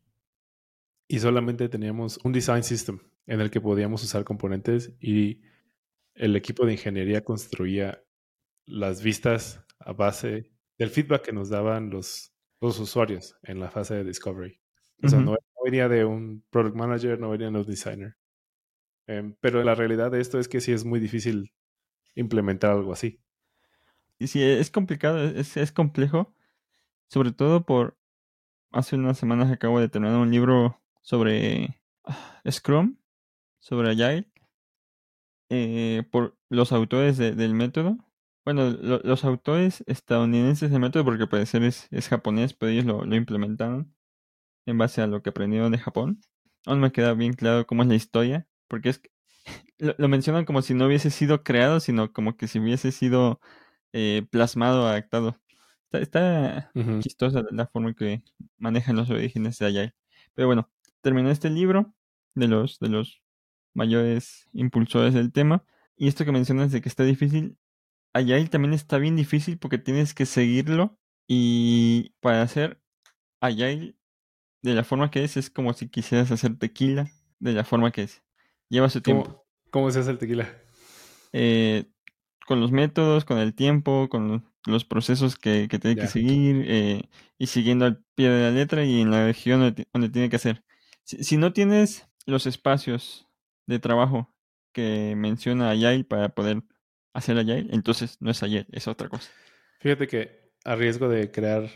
[1.08, 5.42] y solamente teníamos un design system en el que podíamos usar componentes y
[6.16, 8.04] el equipo de ingeniería construía
[8.66, 13.96] las vistas a base del feedback que nos daban los, los usuarios en la fase
[13.96, 14.60] de discovery.
[15.02, 18.16] O sea, no venía de un product manager, no venía de un designer.
[19.06, 21.54] Em, pero la realidad de esto es que sí es muy difícil
[22.16, 23.22] implementar algo así.
[24.18, 26.34] Y sí, es complicado, es, es complejo,
[27.08, 27.98] sobre todo por
[28.72, 32.98] hace unas semanas acabo de terminar un libro sobre ah, Scrum,
[33.64, 34.28] sobre Agile,
[35.50, 37.98] eh, por los autores de- del método.
[38.46, 42.86] Bueno, lo- los autores estadounidenses del método, porque al parecer es, es japonés, pero ellos
[42.86, 43.96] lo, lo implementaron
[44.68, 46.22] en base a lo que aprendieron de Japón.
[46.68, 49.12] Aún no me queda bien claro cómo es la historia, porque es que
[49.80, 53.42] lo, lo mencionan como si no hubiese sido creado, sino como que si hubiese sido
[53.94, 55.40] eh, plasmado, adaptado.
[55.94, 56.72] Está,
[57.02, 58.24] chistosa la forma que
[58.60, 59.96] manejan los orígenes de Agile.
[60.36, 60.72] Pero bueno,
[61.02, 61.96] terminé este libro
[62.36, 63.23] de los, de los
[63.74, 65.64] mayores impulsores del tema.
[65.96, 67.58] Y esto que mencionas de que está difícil,
[68.14, 70.98] Agile también está bien difícil porque tienes que seguirlo.
[71.28, 72.82] Y para hacer
[73.40, 73.96] Agile
[74.62, 77.10] de la forma que es, es como si quisieras hacer tequila
[77.40, 78.24] de la forma que es.
[78.70, 79.24] Lleva su tiempo.
[79.24, 80.50] ¿Cómo, ¿Cómo se hace el tequila?
[81.32, 81.86] Eh,
[82.46, 87.10] con los métodos, con el tiempo, con los procesos que, que tiene que seguir eh,
[87.38, 90.30] y siguiendo al pie de la letra y en la región donde, ti- donde tiene
[90.30, 90.64] que hacer.
[91.04, 93.23] Si, si no tienes los espacios
[93.66, 94.34] de trabajo
[94.74, 96.64] que menciona Agile para poder
[97.14, 99.30] hacer Agile, entonces no es Agile, es otra cosa.
[99.80, 101.70] Fíjate que a riesgo de crear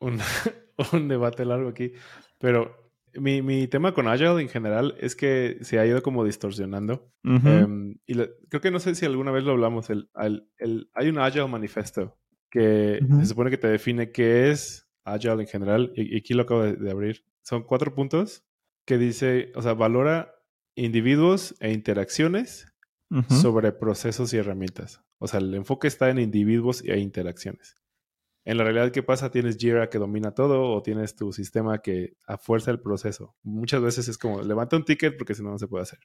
[0.00, 0.18] un,
[0.92, 1.92] un debate largo aquí,
[2.38, 7.10] pero mi, mi tema con Agile en general es que se ha ido como distorsionando.
[7.48, 9.88] Em, y lo- creo que no sé si alguna vez lo hablamos.
[9.88, 10.10] El,
[10.58, 12.18] el- hay un Agile Manifesto
[12.50, 15.92] que se supone que te define qué es Agile en general.
[15.96, 17.24] Y, y aquí lo acabo de, de abrir.
[17.42, 18.44] Son cuatro puntos
[18.84, 20.34] que dice, o sea, valora
[20.76, 22.66] individuos e interacciones
[23.28, 25.00] sobre procesos y herramientas.
[25.18, 27.76] O sea, el enfoque está en individuos e interacciones.
[28.44, 29.30] En la realidad, ¿qué pasa?
[29.30, 33.36] Tienes Jira que domina todo o tienes tu sistema que a fuerza el proceso.
[33.42, 36.00] Muchas veces es como, levanta un ticket porque si no, no se puede hacer.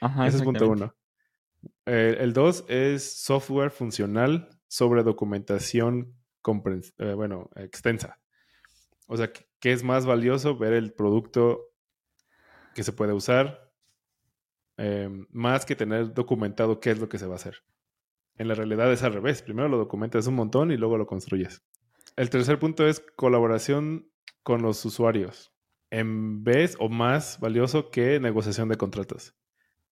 [0.00, 0.94] Ajá, Ese es punto uno.
[1.84, 6.16] El dos es software funcional sobre documentación
[6.98, 8.18] eh, bueno, extensa.
[9.06, 10.56] O sea, ¿qué- ¿qué es más valioso?
[10.56, 11.66] Ver el producto
[12.74, 13.69] que se puede usar,
[14.82, 17.56] eh, más que tener documentado qué es lo que se va a hacer.
[18.36, 19.42] En la realidad es al revés.
[19.42, 21.62] Primero lo documentas un montón y luego lo construyes.
[22.16, 24.10] El tercer punto es colaboración
[24.42, 25.52] con los usuarios.
[25.90, 29.34] En vez o más valioso que negociación de contratos.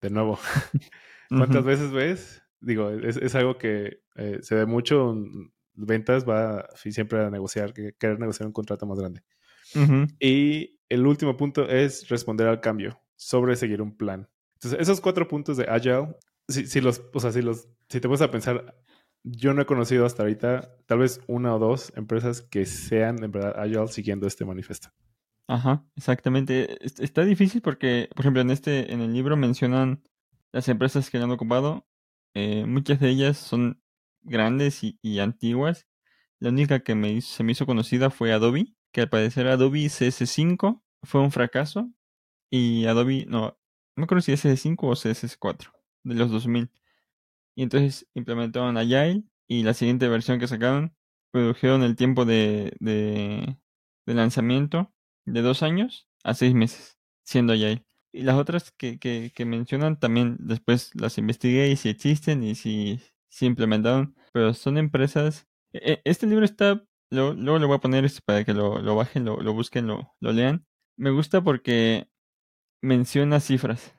[0.00, 0.38] De nuevo,
[1.28, 2.42] ¿cuántas veces ves?
[2.60, 5.10] Digo, es, es algo que eh, se ve mucho.
[5.12, 9.22] en Ventas va siempre a negociar, que- querer negociar un contrato más grande.
[10.18, 14.28] Y el último punto es responder al cambio sobre seguir un plan.
[14.58, 16.16] Entonces, esos cuatro puntos de Agile,
[16.48, 18.76] si, los, o sea, si los, si te pones a pensar,
[19.22, 23.30] yo no he conocido hasta ahorita tal vez una o dos empresas que sean en
[23.32, 24.88] verdad Agile siguiendo este manifiesto.
[25.46, 26.84] Ajá, exactamente.
[26.84, 30.02] Es- Está difícil porque, por ejemplo, en este, en el libro mencionan
[30.52, 31.86] las empresas que han ocupado.
[32.34, 33.82] eh, muchas de ellas son
[34.22, 35.88] grandes y, antiguas.
[36.40, 40.84] La única que me se me hizo conocida fue Adobe, que al parecer Adobe CS5
[41.02, 41.90] fue un fracaso
[42.50, 43.57] y Adobe, no
[43.98, 45.72] me acuerdo si CS5 o CS4
[46.04, 46.70] de los 2000.
[47.56, 50.94] Y entonces implementaron Agile y la siguiente versión que sacaron
[51.32, 53.56] redujeron el tiempo de, de,
[54.06, 54.92] lanzamiento
[55.26, 57.84] de dos años a seis meses, siendo Agile.
[58.12, 63.00] Y las otras que, que, mencionan también después las investigué y si existen y si,
[63.40, 65.46] implementaron, pero son empresas.
[65.72, 68.80] e- e- Este libro está, lo- luego le voy a poner este para que lo,
[68.80, 70.66] lo bajen, lo, lo busquen, lo, lo lean.
[70.96, 72.08] Me gusta porque
[72.80, 73.94] menciona cifras.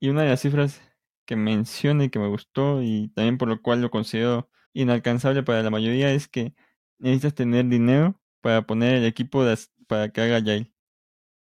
[0.00, 0.80] Y una de las cifras
[1.26, 5.62] que menciona y que me gustó y también por lo cual lo considero inalcanzable para
[5.62, 6.54] la mayoría es que
[6.98, 9.44] necesitas tener dinero para poner el equipo
[9.88, 10.72] para que haga Agile.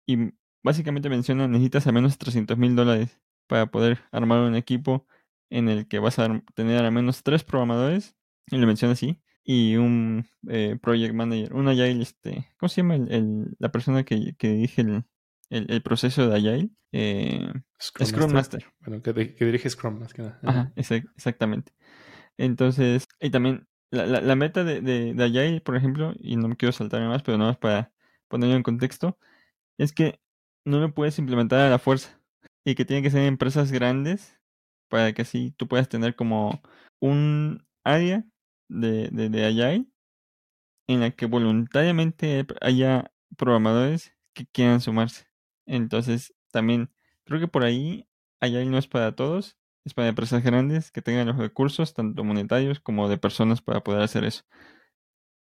[0.07, 5.07] Y básicamente menciona necesitas al menos 300 mil dólares para poder armar un equipo
[5.51, 8.17] en el que vas a tener al menos tres programadores,
[8.51, 12.97] y lo menciona así, y un eh, project manager, un Agile, este, ¿cómo se llama
[12.97, 15.05] el, el- la persona que, que dirige el,
[15.51, 16.71] el- el proceso de Agile?
[16.93, 17.53] Eh,
[17.91, 18.65] Scrum, Master.
[18.81, 20.39] Bueno, que, di- que dirige Scrum más que nada.
[20.43, 21.73] Ajá, exac- exactamente.
[22.37, 26.49] Entonces, y también la, la, la meta de, de, de Agile, por ejemplo, y no
[26.49, 27.93] me quiero saltarme más, pero nada más para
[28.29, 29.19] ponerlo en contexto,
[29.79, 30.21] es que
[30.65, 32.21] no lo puedes implementar a la fuerza
[32.65, 34.39] y que tienen que ser empresas grandes
[34.89, 36.61] para que así tú puedas tener como
[37.01, 38.25] un área
[38.69, 39.87] de, de, de Agile
[40.89, 45.26] en la que voluntariamente haya programadores que quieran sumarse.
[45.67, 46.91] Entonces, también
[47.25, 48.07] creo que por ahí
[48.41, 49.57] Agile no es para todos.
[49.85, 54.03] Es para empresas grandes que tengan los recursos, tanto monetarios como de personas, para poder
[54.03, 54.43] hacer eso.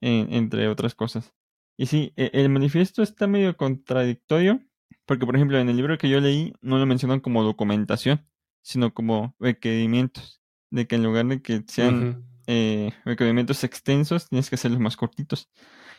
[0.02, 1.34] En- entre otras cosas.
[1.78, 4.62] Y sí, e- el manifiesto está medio contradictorio,
[5.06, 8.26] porque por ejemplo en el libro que yo leí no lo mencionan como documentación,
[8.62, 10.42] sino como requerimientos.
[10.72, 15.50] De que en lugar de que sean eh, requerimientos extensos, tienes que hacerlos más cortitos.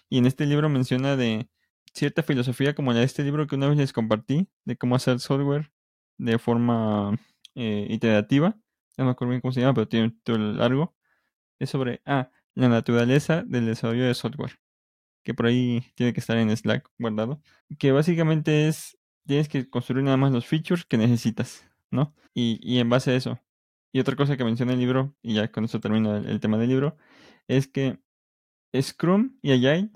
[0.09, 1.49] Y en este libro menciona de
[1.96, 5.18] cierta filosofía como la de este libro que una vez les compartí, de cómo hacer
[5.18, 5.72] software
[6.18, 7.18] de forma
[7.54, 8.56] eh, iterativa.
[8.98, 10.94] No me acuerdo bien cómo se llama, pero tiene un título largo.
[11.59, 14.59] Es sobre, ah, la naturaleza del desarrollo de software.
[15.24, 17.42] Que por ahí tiene que estar en Slack guardado.
[17.78, 22.14] Que básicamente es, tienes que construir nada más los features que necesitas, ¿no?
[22.35, 23.40] Y, y en base a eso.
[23.92, 26.68] Y otra cosa que menciona el libro, y ya con eso termino el, tema del
[26.68, 26.96] libro,
[27.48, 27.98] es que
[28.78, 29.90] Scrum y Agile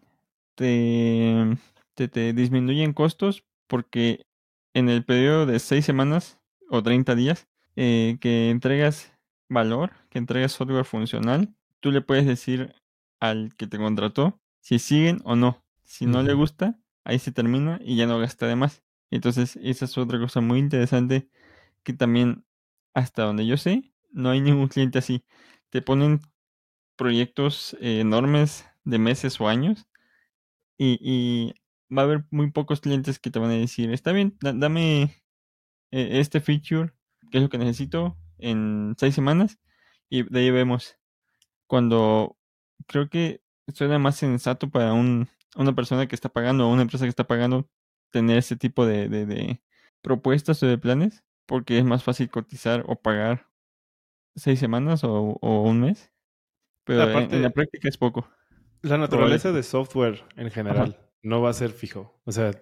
[0.55, 1.57] te,
[2.01, 4.27] te, te disminuyen costos porque
[4.73, 6.39] en el periodo de 6 semanas
[6.71, 9.13] o 30 días eh, que entregas
[9.51, 12.75] valor, que entregas software funcional, tú le puedes decir
[13.21, 15.63] al que te contrató si siguen o no.
[15.83, 18.83] Si no le gusta, ahí se termina y ya no gasta de más.
[19.11, 21.29] Entonces, esa es otra cosa muy interesante
[21.83, 22.45] que también,
[22.95, 25.25] hasta donde yo sé, no hay ningún cliente así.
[25.71, 26.21] Te ponen
[26.97, 29.87] proyectos eh, enormes de meses o años
[30.79, 31.55] y, y
[31.97, 35.03] va a haber muy pocos clientes que te van a decir, está bien, da- dame
[35.91, 36.93] eh, este feature,
[37.31, 39.59] que es lo que necesito, en seis semanas
[40.09, 40.97] y de ahí vemos.
[41.67, 42.37] Cuando
[42.87, 43.43] creo que
[43.75, 47.27] suena más sensato para un, una persona que está pagando o una empresa que está
[47.27, 47.69] pagando
[48.11, 49.63] tener ese tipo de, de, de
[50.03, 53.49] propuestas o de planes, porque es más fácil cotizar o pagar
[54.37, 56.13] seis semanas o, o un mes,
[56.85, 58.29] pero en, en la Aparte, práctica es poco.
[58.83, 59.37] la Probable.
[59.37, 62.21] naturaleza de software en Ajá, general no va a ser fijo.
[62.25, 62.53] O sea,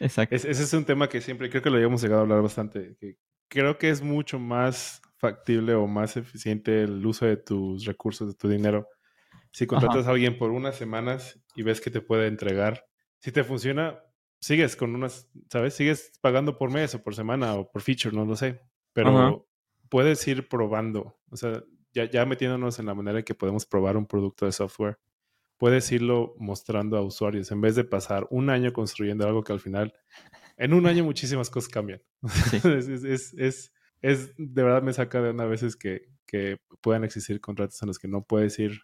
[0.00, 0.30] exacto.
[0.30, 2.96] es- ese es un tema que siempre creo que lo habíamos llegado a hablar bastante.
[3.00, 3.16] que
[3.48, 8.34] creo que es mucho más factible o más eficiente el uso de tus recursos, de
[8.34, 8.88] tu dinero.
[9.52, 12.86] Si Ajá, contratas a alguien por unas semanas y ves que te puede entregar,
[13.20, 14.00] si te funciona,
[14.40, 15.74] sigues con unas, ¿sabes?
[15.74, 18.62] Sigues pagando por mes o por semana o por feature, no lo sé.
[19.02, 19.48] ajá, Pero
[19.90, 21.18] puedes ir probando.
[21.30, 24.52] O sea, ya, ya metiéndonos en la manera en que podemos probar un producto de
[24.52, 24.98] software,
[25.60, 29.60] puedes irlo mostrando a usuarios en vez de pasar un año construyendo algo que al
[29.60, 29.92] final,
[30.56, 32.00] en un año muchísimas cosas cambian.
[32.50, 32.56] sí.
[32.64, 37.80] es, es, es, de verdad me saca de una veces que, que puedan existir contratos
[37.82, 38.80] en los que no puedes ir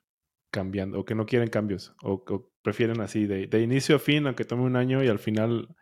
[0.51, 4.27] cambiando o que no quieren cambios o, o prefieren así de, de inicio a fin,
[4.27, 5.75] aunque tome un año y al final,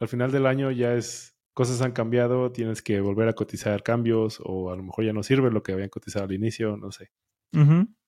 [0.00, 4.40] al final del año ya es cosas han cambiado, tienes que volver a cotizar cambios
[4.42, 7.10] o a lo mejor ya no sirve lo que habían cotizado al inicio, no sé.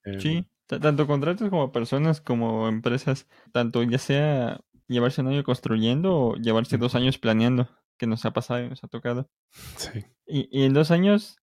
[0.04, 5.44] Em, Sí, ta- tanto contratos como personas como empresas, tanto ya sea llevarse un año
[5.44, 9.28] construyendo o llevarse dos años planeando, que nos ha pasado y nos ha tocado.
[9.76, 10.04] sí.
[10.26, 11.36] Y, y en dos años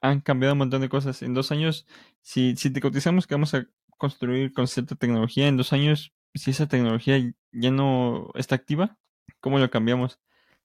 [0.00, 1.22] han cambiado un montón de cosas.
[1.22, 1.86] En dos años,
[2.22, 3.66] si, si te cotizamos que vamos a
[3.98, 7.18] construir con cierta tecnología, en dos años, si esa tecnología
[7.52, 8.98] ya no está activa,
[9.40, 10.20] ¿cómo lo cambiamos?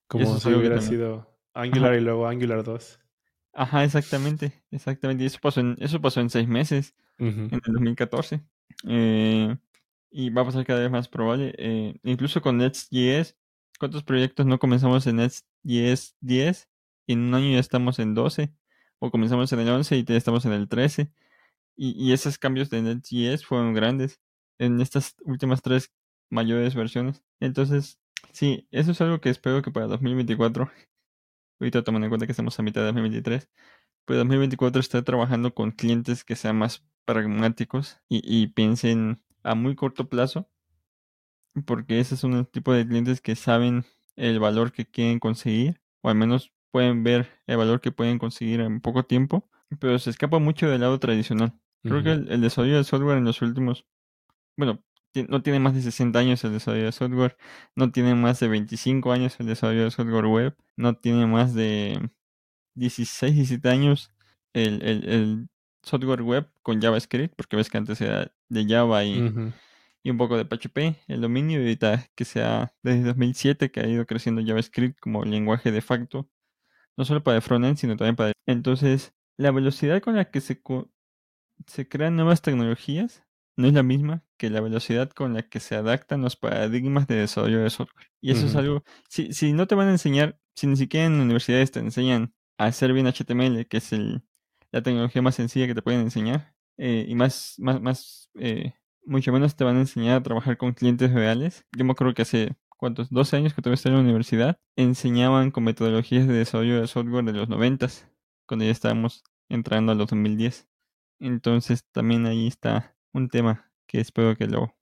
[0.08, 0.90] Como si hubiera también.
[0.90, 3.00] sido Ajá, Angular y luego Angular 2.
[3.54, 5.24] Ajá, exactamente, exactamente.
[5.24, 6.96] Y eso pasó en, eso pasó en seis meses.
[7.20, 8.42] Ujú, en el 2014.
[8.88, 9.56] Eh,
[10.10, 11.54] y va a pasar cada vez más probable.
[11.58, 13.38] eh, incluso con Next.js,
[13.80, 16.70] ¿cuántos proyectos no comenzamos en Next.js 10
[17.08, 18.54] y en un año ya estamos en 12?
[19.00, 21.12] O comenzamos en el 11 y ya estamos en el 13.
[21.76, 24.20] Y, y esos cambios de Next.js fueron grandes
[24.60, 25.92] en estas últimas tres
[26.30, 27.24] mayores versiones.
[27.40, 28.00] Entonces,
[28.32, 30.72] sí, eso es algo que espero que para 2024,
[31.62, 33.50] ahorita tomando en cuenta que estamos a mitad de 2023,
[34.06, 39.76] pues 2024 esté trabajando con clientes que sean más pragmáticos y, y piensen a muy
[39.76, 40.50] corto plazo,
[41.66, 46.10] porque ese es un tipo de clientes que saben el valor que quieren conseguir, o
[46.10, 50.40] al menos pueden ver el valor que pueden conseguir en poco tiempo, pero se escapa
[50.40, 51.54] mucho del lado tradicional.
[51.86, 53.86] Creo que el, el desarrollo del software en los últimos,
[54.58, 54.84] bueno,
[55.28, 57.38] no tiene más de 60 años el desarrollo de software,
[57.76, 62.10] no tiene más de 25 años el desarrollo de software web, no tiene más de
[62.76, 64.12] 16, 17 años
[64.54, 65.50] el, el, el
[65.84, 69.54] software web con JavaScript, porque ves que antes era de Java y,
[70.04, 73.88] y un poco de PHP, el dominio, y ahorita que sea desde 2007 que ha
[73.88, 76.30] ido creciendo JavaScript como lenguaje de facto,
[76.98, 78.34] no solo para el frontend, sino también para...
[78.46, 80.62] Entonces, la velocidad con la que se,
[81.68, 83.24] se crean nuevas tecnologías
[83.58, 87.16] no es la misma que la velocidad con la que se adaptan los paradigmas de
[87.16, 88.08] desarrollo de software.
[88.22, 91.20] Y eso es algo, si, si no te van a enseñar, si ni siquiera en
[91.20, 94.24] universidades te enseñan a hacer bien HTML, que es el,
[94.72, 98.74] la tecnología más sencilla que te pueden enseñar, eh, y más, más, más, eh,
[99.06, 101.66] mucho menos te van a enseñar a trabajar con clientes reales.
[101.78, 103.10] Yo me acuerdo que hace, ¿cuántos?
[103.10, 107.26] 12 años que todavía estaba en la universidad, enseñaban con metodologías de desarrollo de software
[107.26, 108.08] de los noventas
[108.48, 110.68] cuando ya estábamos entrando a los 2010.
[111.20, 114.76] Entonces también ahí está un tema que espero que lo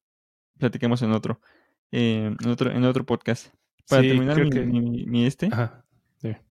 [0.57, 1.39] platiquemos en otro,
[1.91, 3.53] eh, en otro, en otro podcast.
[3.87, 5.83] Para Sí, terminar mi, que- mi- mi este, Ajá.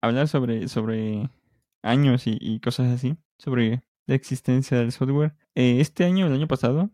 [0.01, 1.29] hablar sobre, sobre
[1.81, 5.33] años y, y cosas así, sobre la existencia del software.
[5.55, 6.91] Eh, este año, el año pasado,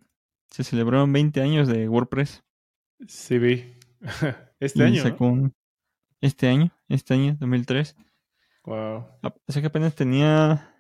[0.50, 2.44] se celebraron 20 años de WordPress.
[3.08, 3.74] Sí, vi.
[4.60, 5.04] este y año.
[5.04, 5.10] ¿no?
[5.10, 5.54] sacó un-
[6.22, 7.96] este año, este año, 2003.
[8.65, 9.06] Wow.
[9.24, 10.74] O sea que apenas tenía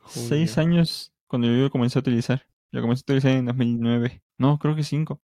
[0.00, 0.28] Junio.
[0.28, 2.46] 6 años cuando yo lo comencé a utilizar.
[2.76, 4.22] Lo comencé a utilizar en 2009.
[4.38, 5.22] No, creo que 5.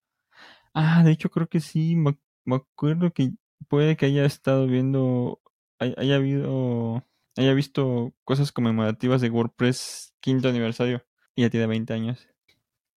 [0.73, 1.95] Ah, de hecho creo que sí.
[1.95, 3.31] Me, me acuerdo que
[3.67, 5.41] puede que haya estado viendo,
[5.79, 7.05] hay- haya habido,
[7.37, 11.03] haya visto cosas conmemorativas de WordPress quinto aniversario.
[11.35, 12.27] Y ya tiene 20 años.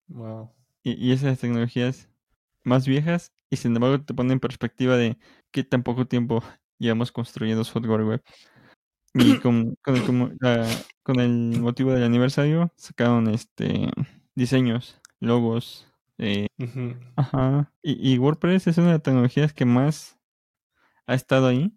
[0.07, 0.51] Wow.
[0.83, 2.09] Y, y esas tecnologías
[2.63, 5.17] más viejas y sin embargo te pone en perspectiva de
[5.51, 6.43] qué tan poco tiempo
[6.79, 8.23] llevamos construyendo software web.
[9.13, 10.67] Y con, con, el, la-
[11.03, 13.89] con el motivo del aniversario sacaron este
[14.35, 16.47] diseños, logos, eh,
[17.15, 17.71] ajá.
[17.81, 20.17] Y, y WordPress es una de las tecnologías que más
[21.07, 21.73] ha estado ahí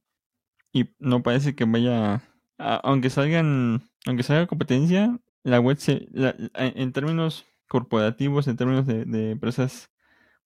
[0.72, 2.22] y no parece que vaya,
[2.58, 8.86] a- aunque salgan, aunque salga competencia, la web se, la- en términos corporativos, en términos
[8.86, 9.90] de, de empresas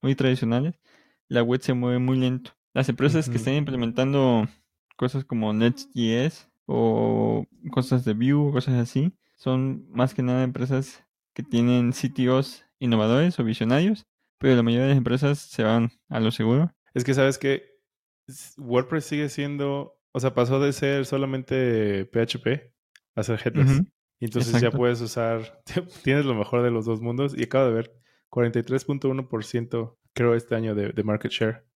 [0.02, 0.80] muy tradicionales,
[1.28, 2.52] la web se mueve muy lento.
[2.74, 3.38] Las empresas que Ujú.
[3.38, 4.48] estén implementando
[4.96, 11.04] cosas como Next.js o cosas de Vue o cosas así, son más que nada empresas
[11.34, 14.06] que tienen CTOs innovadores o visionarios,
[14.38, 16.74] pero la mayoría de las empresas se van a lo seguro.
[16.94, 17.78] Es que sabes que
[18.58, 22.72] WordPress sigue siendo, o sea, pasó de ser solamente PHP
[23.14, 23.82] a ser headless.
[24.20, 25.62] Y entonces ya puedes usar,
[26.04, 27.34] tienes lo mejor de los dos mundos.
[27.36, 27.92] Y acabo de ver
[28.30, 31.66] 43.1% creo este año de, de market share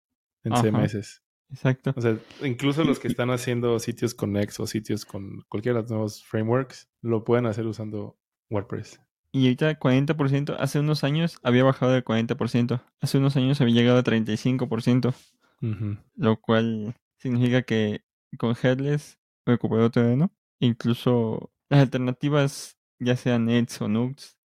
[0.45, 0.63] en Ajá.
[0.63, 1.23] CMS.
[1.51, 1.93] Exacto.
[1.97, 5.83] O sea, incluso los que están haciendo sitios con Next o sitios con cualquiera de
[5.83, 8.19] los nuevos frameworks, lo pueden hacer usando
[8.51, 9.01] WordPress.
[9.37, 13.99] Y ahorita 40%, hace unos años había bajado del 40%, hace unos años había llegado
[13.99, 15.13] a 35%,
[15.61, 15.99] Ujú.
[16.15, 18.03] lo cual significa que
[18.39, 20.33] con Headless recuperó terreno.
[20.59, 24.39] Incluso las alternativas, ya sean Nets o Nuxt,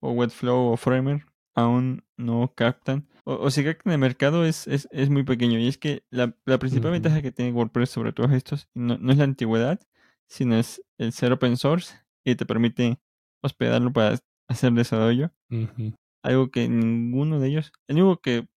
[0.00, 3.08] o Webflow o Framer, aún no captan.
[3.24, 5.58] O, o si captan el mercado es, es, es muy pequeño.
[5.58, 9.10] Y es que la, la principal ventaja que tiene WordPress sobre todos estos no, no
[9.10, 9.80] es la antigüedad,
[10.26, 12.98] sino es el ser open source y te permite
[13.40, 15.32] hospedarlo para hacer desarrollo.
[16.22, 18.48] Algo que ninguno de ellos, el único que,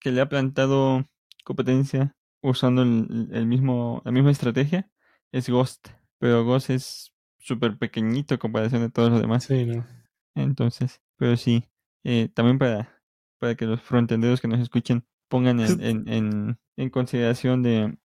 [0.00, 1.06] que le ha plantado
[1.44, 4.90] competencia usando el, el mismo, la misma estrategia
[5.32, 5.88] es Ghost.
[6.18, 9.44] Pero Ghost es súper pequeñito en comparación de todos los demás.
[9.44, 9.86] Sí, ¿no?
[10.34, 11.64] Entonces, pero sí,
[12.04, 13.02] eh, también para,
[13.38, 17.98] para que los frontenderos que nos escuchen pongan en, en, en, en consideración de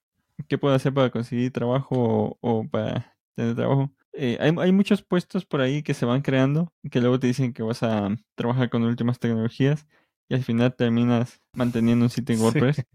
[0.48, 3.92] qué puedo hacer para conseguir trabajo o, o para tener trabajo.
[4.22, 7.54] Eh, hay, hay muchos puestos por ahí que se van creando que luego te dicen
[7.54, 9.88] que vas a trabajar con últimas tecnologías
[10.28, 12.42] y al final terminas manteniendo un sitio en.
[12.44, 12.86] WordPress,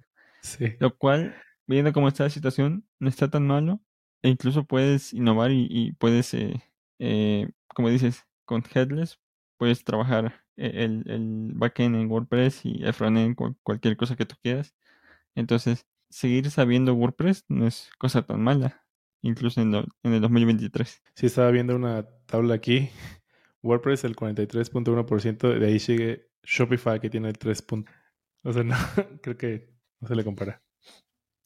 [0.42, 0.74] Sí.
[0.78, 1.34] lo cual,
[1.66, 3.80] viendo cómo está la situación, no está tan malo
[4.22, 6.62] e incluso puedes innovar y, y puedes, eh,
[6.98, 9.18] eh, como dices, con Headless
[9.56, 14.26] puedes trabajar e- el, el backend en WordPress y el frontend con cualquier cosa que
[14.26, 14.74] tú quieras.
[15.34, 18.83] Entonces, seguir sabiendo WordPress no es cosa tan mala,
[19.24, 21.02] incluso en, lo- en el 2023.
[21.14, 22.90] Sí, estaba viendo una tabla aquí.
[23.62, 27.62] WordPress el 43.1%, de ahí sigue Shopify que tiene el 3.
[27.62, 27.90] punto-
[28.42, 28.76] O sea, no,
[29.22, 30.62] creo que no se le compara.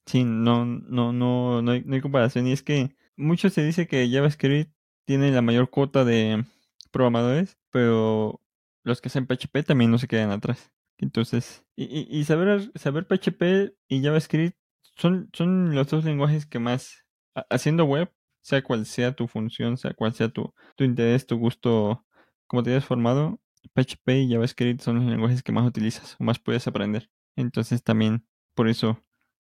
[0.07, 2.47] Sí, no, no, no, no hay, no hay comparación.
[2.47, 4.73] Y es que mucho se dice que JavaScript
[5.07, 6.45] tiene la mayor cuota de
[6.91, 8.41] programadores, pero
[8.85, 10.73] los que hacen PHP también no se quedan atrás.
[10.99, 14.57] Entonces, y, y, saber, saber PHP y JavaScript
[14.97, 17.05] son, son los dos lenguajes que más,
[17.51, 18.11] haciendo web,
[18.43, 22.05] sea cual sea tu función, sea cual sea tu, tu interés, tu gusto,
[22.47, 23.41] como te hayas formado,
[23.75, 27.11] PHP y JavaScript son los lenguajes que más utilizas o más puedes aprender.
[27.37, 29.03] Entonces también, por eso,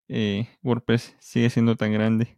[0.08, 2.38] eh, WordPress sigue siendo tan grande.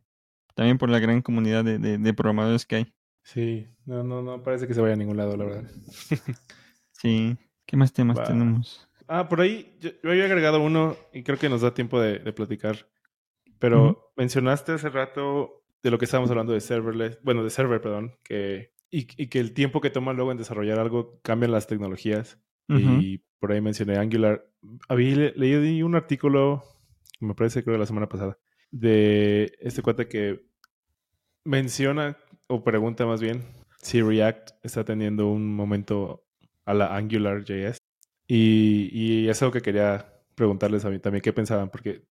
[0.55, 2.93] También por la gran comunidad de, de- de programadores que hay.
[3.23, 5.71] Sí, no, no, no parece que se vaya a ningún lado, la verdad.
[6.91, 7.38] Sí.
[7.65, 8.23] ¿Qué más temas Va.
[8.23, 8.88] tenemos?
[9.07, 12.19] Ah, por ahí yo, yo había agregado uno y creo que nos da tiempo de,
[12.19, 12.88] de platicar.
[13.59, 14.03] Pero.
[14.16, 18.72] Mencionaste hace rato de lo que estábamos hablando de serverless, bueno, de server, perdón, que,
[18.89, 22.39] y, y que el tiempo que toma luego en desarrollar algo cambian las tecnologías.
[22.70, 24.47] Y por ahí mencioné Angular.
[24.88, 26.64] Había le- leído un artículo,
[27.20, 28.38] me parece creo la semana pasada,
[28.72, 30.45] de este cuate que
[31.43, 33.43] menciona o pregunta más bien
[33.82, 36.26] si React está teniendo un momento
[36.66, 37.78] a la AngularJS.
[38.28, 42.05] Y, y es algo que quería preguntarles a mí también qué pensaban, porque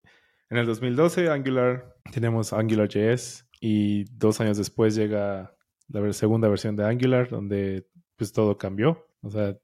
[0.52, 5.56] en el 2012 Angular tenemos AngularJS y dos años después llega
[5.88, 7.86] la segunda versión de Angular, donde
[8.16, 9.08] pues todo cambió.
[9.22, 9.56] O sea,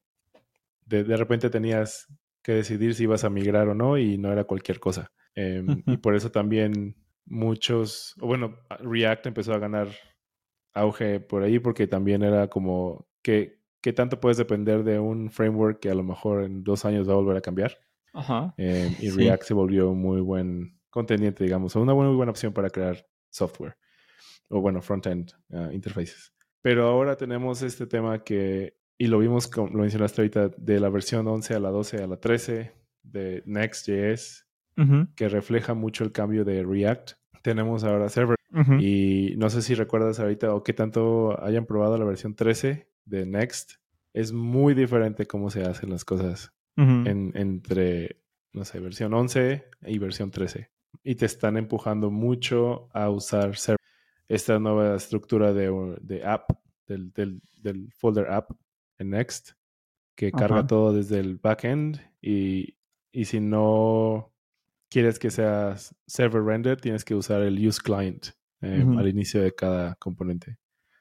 [0.86, 2.06] de, de repente tenías
[2.42, 5.12] que decidir si ibas a migrar o no y no era cualquier cosa.
[5.34, 9.88] Em, y por eso también muchos, o bueno, React empezó a ganar
[10.72, 15.80] auge por ahí porque también era como que, que tanto puedes depender de un framework
[15.80, 17.76] que a lo mejor en dos años va a volver a cambiar.
[18.14, 18.54] Ajá.
[18.56, 22.70] Em, y React se volvió un muy buen contendiente, digamos, una muy buena opción para
[22.70, 23.76] crear software
[24.48, 26.32] o bueno, front-end uh, interfaces.
[26.60, 30.88] Pero ahora tenemos este tema que, y lo vimos, como lo mencionaste ahorita, de la
[30.88, 32.72] versión 11 a la 12 a la 13
[33.04, 34.44] de Next.js,
[35.14, 37.12] que refleja mucho el cambio de React.
[37.42, 38.36] Tenemos ahora server.
[38.80, 43.26] Y no sé si recuerdas ahorita o qué tanto hayan probado la versión 13 de
[43.26, 43.74] Next.
[44.12, 48.20] Es muy diferente cómo se hacen las cosas en, entre,
[48.52, 50.70] no sé, versión 11 y versión 13.
[51.02, 53.56] Y te están empujando mucho a usar
[54.28, 56.50] esta nueva estructura de, app,
[56.86, 58.50] del, del, folder app
[58.98, 59.52] en Next,
[60.14, 62.76] que carga todo desde el backend y,
[63.12, 64.32] y si no
[64.88, 65.76] quieres que sea
[66.06, 68.28] server render, tienes que usar el use client
[68.60, 70.58] eh, al inicio de cada componente.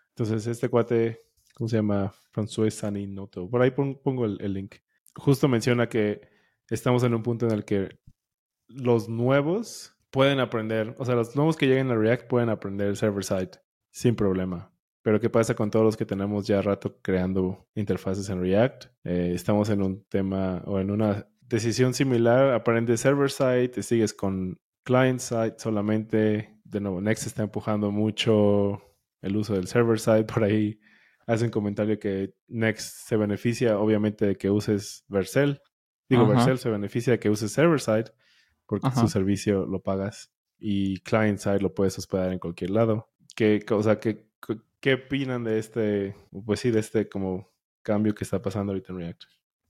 [0.10, 1.22] Entonces, este cuate,
[1.56, 2.14] ¿cómo se llama?
[2.32, 3.50] François Saninoto.
[3.50, 4.76] Por ahí pongo el, el, link.
[5.16, 6.22] Justo menciona que
[6.70, 8.00] estamos en un punto en el que
[8.68, 13.52] los nuevos pueden aprender, o sea, los nuevos que lleguen a React pueden aprender server-side
[13.92, 14.72] sin problema.
[15.02, 18.86] Pero ¿qué pasa con todos los que tenemos ya rato creando interfaces en React?
[19.06, 22.54] Eh, estamos en un tema o en una decisión similar.
[22.54, 26.60] Aprendes server-side, te sigues con client-side solamente.
[26.66, 28.82] De nuevo, Next está empujando mucho
[29.22, 30.26] el uso del server-side.
[30.26, 30.78] Por ahí
[31.26, 35.62] hacen comentario que Next se beneficia obviamente de que uses Vercel.
[36.10, 38.12] Digo, Vercel se beneficia de que uses server-side
[38.68, 43.10] porque su servicio lo pagas y client side lo puedes hospedar en cualquier lado.
[43.36, 44.28] ¿Qué, o sea, ¿qué,
[44.80, 46.16] qué opinan de este,
[46.46, 47.50] pues sí, de este como
[47.82, 49.24] cambio que está pasando ahorita en React?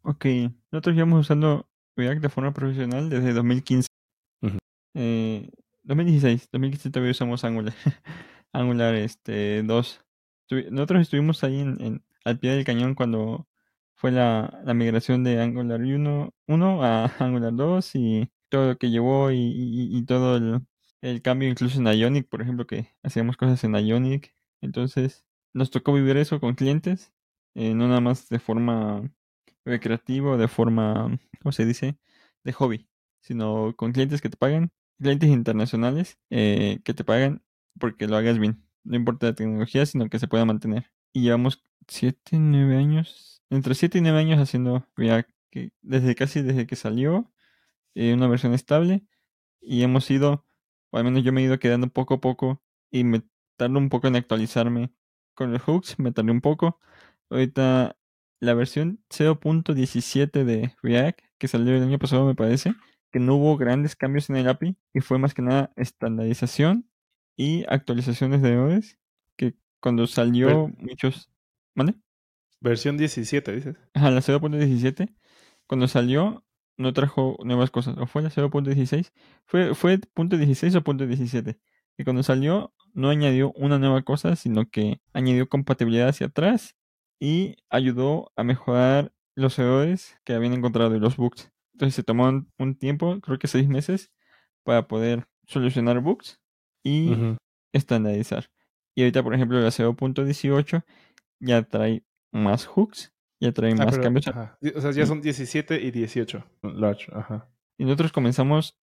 [0.03, 0.25] Ok,
[0.71, 3.87] nosotros llevamos usando React de forma profesional desde 2015.
[5.83, 7.73] 2016, 2015 todavía usamos Angular,
[8.53, 10.01] Angular este, 2.
[10.71, 13.47] Nosotros estuvimos ahí en, al pie del cañón cuando
[13.95, 18.89] fue la, la migración de Angular 1, 1 a Angular 2 y todo lo que
[18.89, 20.37] llevó y, todo
[21.01, 24.35] el, cambio incluso en Ionic, por ejemplo, que hacíamos cosas en Ionic.
[24.61, 27.13] Entonces nos tocó vivir eso con clientes,
[27.55, 29.03] eh, no nada más de forma
[29.67, 31.97] recreativa de forma, ¿cómo se dice?
[32.43, 32.87] De hobby,
[33.21, 37.43] sino con clientes que te pagan, clientes internacionales eh, que te pagan
[37.79, 38.63] porque lo hagas bien.
[38.83, 40.91] No importa la tecnología, sino que se pueda mantener.
[41.13, 45.29] Y llevamos 7, 9 años, entre 7 y 9 años haciendo React,
[45.81, 47.31] desde casi desde que salió
[47.97, 49.03] eh, una versión estable
[49.61, 50.45] y hemos ido,
[50.91, 53.23] o al menos yo me he ido quedando poco a poco y me
[53.57, 54.91] tardó un poco en actualizarme
[55.33, 56.79] con los hooks, me tardé un poco.
[57.29, 57.97] Ahorita
[58.39, 62.75] la versión 0.17 de React que salió el año pasado me parece
[63.11, 66.87] que no hubo grandes cambios en el API y fue más que nada estandarización
[67.35, 68.97] y actualizaciones de OS
[69.35, 71.31] que cuando salió muchos...
[71.73, 71.95] ¿Vale?
[72.59, 73.75] Versión 17, dices.
[73.93, 75.13] Ajá, la 0.17.
[75.67, 76.43] Cuando salió,
[76.77, 77.97] no trajo nuevas cosas.
[77.97, 79.11] ¿O fue la 0.16?
[79.45, 81.59] ¿Fue, fue punto 16 o punto 17?
[81.97, 86.75] Y cuando salió no añadió una nueva cosa, sino que añadió compatibilidad hacia atrás
[87.19, 91.51] y ayudó a mejorar los errores que habían encontrado y los bugs.
[91.73, 94.11] Entonces se tomó un, tiempo, creo que seis meses,
[94.63, 96.39] para poder solucionar bugs
[96.83, 97.15] y
[97.71, 98.49] estandarizar.
[98.95, 100.83] Y ahorita, por ejemplo, la 0.18
[101.39, 104.27] ya trae más hooks ya trae ah, más cambios.
[104.27, 106.43] O sea, ya son 17 y 18.
[106.63, 107.49] Large, ajá.
[107.77, 108.77] Y nosotros comenzamos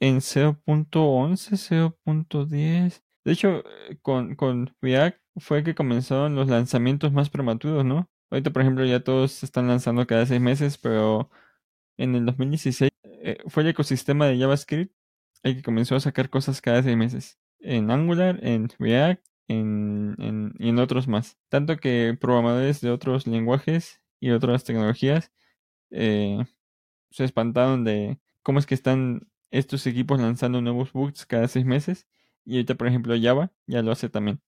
[0.00, 3.02] en 0.11, 0.10.
[3.24, 8.10] De hecho, eh, con, con React fue que comenzaron los lanzamientos más prematuros, ¿no?
[8.30, 11.30] Ahorita, por ejemplo, ya todos se están lanzando cada seis meses, pero
[11.98, 14.94] en el 2016 eh, fue el ecosistema de JavaScript
[15.42, 17.38] el que comenzó a sacar cosas cada seis meses.
[17.60, 21.38] En Angular, en React, en, y en otros más.
[21.48, 25.32] Tanto que programadores de otros lenguajes y otras tecnologías
[25.90, 26.44] eh,
[27.10, 32.06] se espantaron de cómo es que están estos equipos lanzando nuevos bugs cada seis meses.
[32.44, 34.40] Y ahorita, por ejemplo, Java ya lo hace también.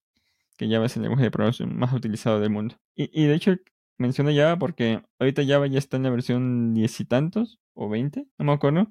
[0.56, 2.76] Que Java es el lenguaje de programación más utilizado del mundo.
[2.94, 3.56] Y, y de hecho,
[3.98, 8.26] menciono Java porque ahorita Java ya está en la versión diez y tantos, o 20,
[8.38, 8.88] no me acuerdo.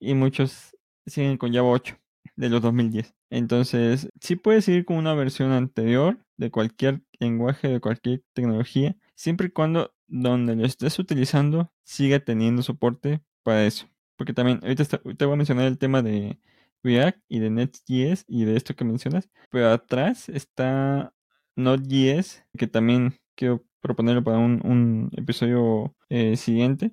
[0.00, 0.76] Y muchos
[1.06, 1.96] siguen con Java 8
[2.36, 3.14] de los 2010.
[3.30, 9.48] Entonces, sí puedes ir con una versión anterior de cualquier lenguaje, de cualquier tecnología, siempre
[9.48, 13.88] y cuando donde lo estés utilizando siga teniendo soporte para eso.
[14.16, 14.84] Porque también, ahorita
[15.16, 16.38] te voy a mencionar el tema de
[16.82, 21.12] React y de Next.js y de esto que mencionas, pero atrás está
[21.56, 26.92] Node.js, que también quiero proponerlo para un, un episodio eh, siguiente,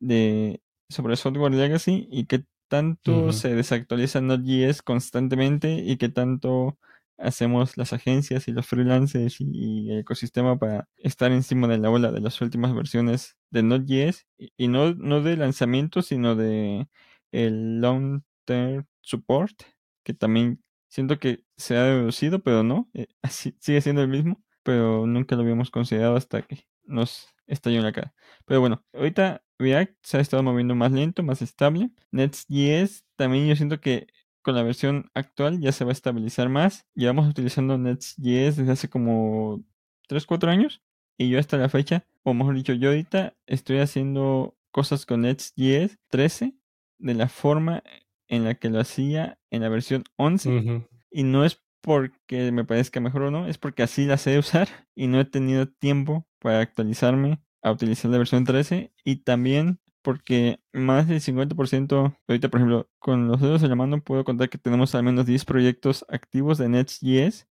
[0.00, 3.32] de sobre software legacy y qué tanto Ujú.
[3.32, 6.78] se desactualiza Node.js constantemente y qué tanto
[7.18, 11.90] hacemos las agencias y los freelancers y, y el ecosistema para estar encima de la
[11.90, 16.88] ola de las últimas versiones de Node.js y, y no, no de lanzamiento, sino de
[17.32, 19.62] el long term support,
[20.04, 24.42] que también siento que se ha reducido, pero no, eh, así, sigue siendo el mismo,
[24.62, 28.14] pero nunca lo habíamos considerado hasta que nos estalló en la cara.
[28.46, 31.90] Pero bueno, ahorita React se ha estado moviendo más lento, más estable.
[32.12, 34.06] Next.js también yo siento que
[34.42, 36.86] con la versión actual ya se va a estabilizar más.
[36.94, 39.64] Llevamos utilizando Next.js desde hace como
[40.06, 40.82] 3, 4 años.
[41.18, 45.98] Y yo hasta la fecha, o mejor dicho, yo ahorita estoy haciendo cosas con Next.js
[46.08, 46.54] 13
[46.98, 47.82] de la forma
[48.28, 50.48] en la que lo hacía en la versión 11.
[50.48, 50.86] Ujú.
[51.10, 54.68] Y no es porque me parezca mejor o no, es porque así la sé usar
[54.94, 60.60] y no he tenido tiempo para actualizarme a utilizar la versión 13 y también porque
[60.72, 64.58] más del 50%, ahorita por ejemplo, con los dedos de la mano puedo contar que
[64.58, 67.46] tenemos al menos 10 proyectos activos de Next.js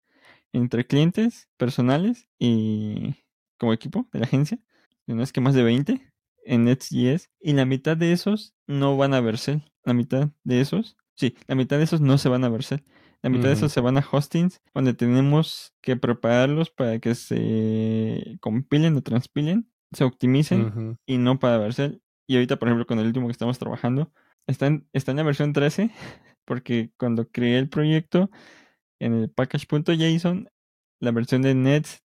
[0.53, 3.15] entre clientes personales y
[3.57, 4.59] como equipo de la agencia.
[5.07, 6.01] No es que más de 20
[6.45, 9.63] en Next.js y la mitad de esos no van a Vercel.
[9.83, 12.83] La mitad de esos, sí, la mitad de esos no se van a Vercel.
[13.21, 18.37] La mitad de esos se van a hostings donde tenemos que prepararlos para que se
[18.39, 22.01] compilen o transpilen, se optimicen y no para Vercel.
[22.27, 24.11] Y ahorita, por ejemplo, con el último que estamos trabajando,
[24.47, 25.91] está en, está en la versión 13
[26.45, 28.29] porque cuando creé el proyecto
[28.99, 30.49] en el package.json,
[30.99, 32.03] la versión de Nets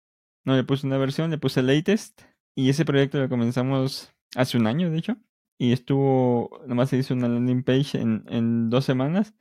[0.44, 2.22] no le puse una versión, le puse latest
[2.54, 5.16] y ese proyecto lo comenzamos hace un año, de hecho.
[5.58, 9.34] Y estuvo, nomás se hizo una landing page en, en dos semanas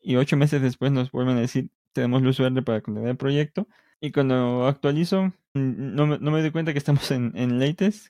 [0.00, 3.68] y ocho meses después nos vuelven a decir, tenemos luz verde para continuar el proyecto.
[4.00, 5.24] Y cuando actualizo,
[5.54, 8.08] mm, no, no me doy cuenta que estamos en, en latest.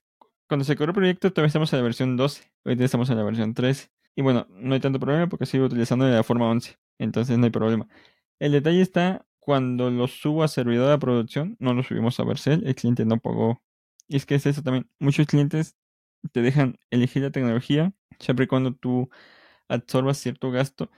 [0.48, 2.50] Cuando se corrió el proyecto, todavía estamos en la versión 12.
[2.64, 3.88] Ahorita estamos en la versión 13.
[4.16, 6.78] Y bueno, no hay tanto problema porque sigo utilizando la forma 11.
[6.98, 7.88] Entonces no hay problema.
[8.38, 12.66] El detalle está cuando lo subo a servidor de producción, no lo subimos a Vercel,
[12.66, 13.62] el cliente no pagó.
[14.08, 14.88] Y es que es eso también.
[14.98, 15.76] Muchos clientes
[16.32, 19.10] te dejan elegir la tecnología siempre y cuando tú
[19.68, 20.90] absorbas cierto gasto.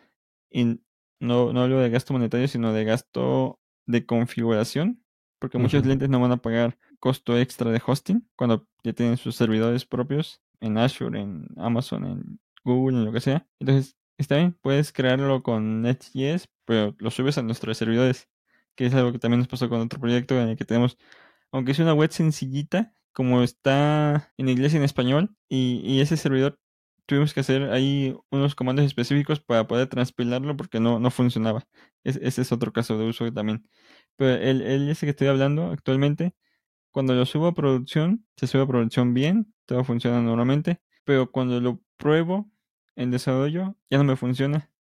[0.51, 0.81] Y
[1.21, 5.03] no, no hablo de gasto monetario, sino de gasto de configuración.
[5.39, 9.37] Porque muchos clientes no van a pagar costo extra de hosting cuando ya tienen sus
[9.37, 13.47] servidores propios en Azure, en Amazon, en Google, en lo que sea.
[13.61, 18.29] Entonces, está bien, puedes crearlo con Next.js, pero lo subes a nuestros servidores,
[18.75, 20.97] que es algo que también nos pasó con otro proyecto en el que tenemos,
[21.53, 26.17] aunque es una web sencillita, como está en inglés y en español, y, y ese
[26.17, 26.59] servidor
[27.07, 31.65] tuvimos que hacer ahí unos comandos específicos para poder transpilarlo porque no, no funcionaba.
[32.05, 33.69] Es- ese es otro caso de uso también.
[34.17, 36.35] Pero el, el ese que estoy hablando actualmente,
[36.93, 41.61] cuando lo subo a producción, se sube a producción bien, todo funciona normalmente, pero cuando
[41.61, 42.51] lo pruebo
[42.97, 44.71] en desarrollo, ya no me funciona.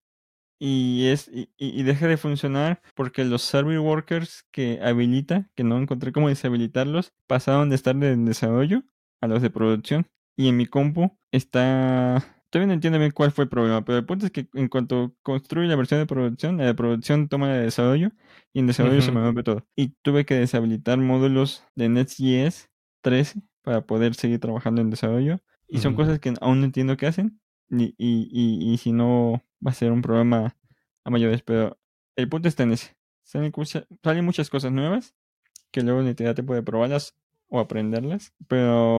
[0.58, 5.78] Y es y, y- deja de funcionar porque los server workers que habilita, que no
[5.78, 8.82] encontré cómo deshabilitarlos, pasaron de estar de desarrollo
[9.20, 10.08] a los de producción.
[10.36, 12.24] Y en mi compu está...
[12.50, 15.14] Todavía no entiendo bien cuál fue el problema, pero el punto es que en cuanto
[15.22, 18.12] construye la versión de producción, la de producción toma la de desarrollo
[18.52, 19.66] y en desarrollo se me rompe todo.
[19.74, 22.70] Y tuve que deshabilitar módulos de Next.js
[23.02, 25.40] 13 para poder seguir trabajando en desarrollo.
[25.68, 27.40] Y son cosas que aún no entiendo qué hacen.
[27.68, 30.56] Y, y, y, y si no, va a ser un problema
[31.04, 31.42] a mayores.
[31.42, 31.76] Pero
[32.14, 32.96] el punto está en ese.
[33.24, 33.52] Salen,
[34.02, 35.14] salen muchas cosas nuevas
[35.72, 37.16] que luego ni te da tiempo de probarlas
[37.48, 38.32] o aprenderlas.
[38.46, 38.96] Pero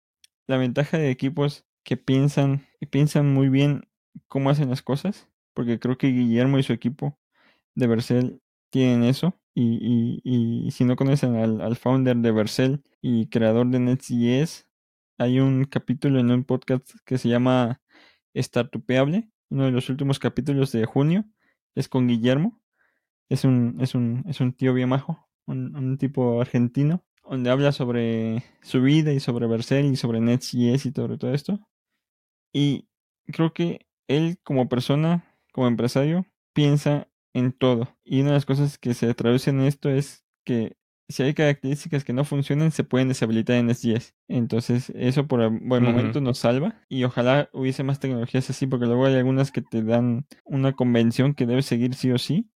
[0.47, 3.87] la ventaja de equipos que piensan piensan muy bien
[4.27, 7.17] cómo hacen las cosas, porque creo que Guillermo y su equipo
[7.75, 9.39] de Vercel tienen eso.
[9.53, 14.67] Y, y, y si no conocen al, founder de Vercel y creador de Next.js,
[15.17, 17.81] hay un capítulo en un podcast que se llama
[18.35, 21.25] Startupeable, uno de los últimos capítulos de junio,
[21.75, 22.61] es con Guillermo.
[23.29, 28.43] Es un, es un, es un tío bien majo, un tipo argentino, donde habla sobre
[28.61, 31.59] su vida y sobre Vercel y sobre Next.js y sobre todo esto.
[32.53, 32.87] Y
[33.27, 37.95] creo que él como persona, como empresario, piensa en todo.
[38.03, 40.77] Y una de las cosas que se traduce en esto es que
[41.09, 44.13] si hay características que no funcionan, se pueden deshabilitar en SGS.
[44.27, 45.81] Entonces, eso por el, Ujú.
[45.81, 46.81] momento nos salva.
[46.89, 51.33] Y ojalá hubiese más tecnologías así, porque luego hay algunas que te dan una convención
[51.33, 52.49] que debes seguir sí o sí.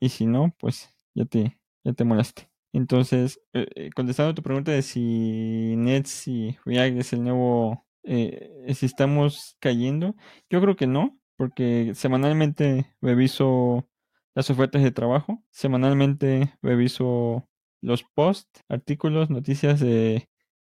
[0.00, 2.48] Y si no, pues ya te, ya te molaste.
[2.72, 7.86] Entonces, eh, eh, contestando a tu pregunta de si Nets y React es el nuevo,
[8.04, 10.14] eh, si estamos cayendo,
[10.50, 13.88] yo creo que no, porque semanalmente reviso
[14.34, 17.48] las ofertas de trabajo, semanalmente reviso
[17.80, 20.28] los posts, artículos, noticias de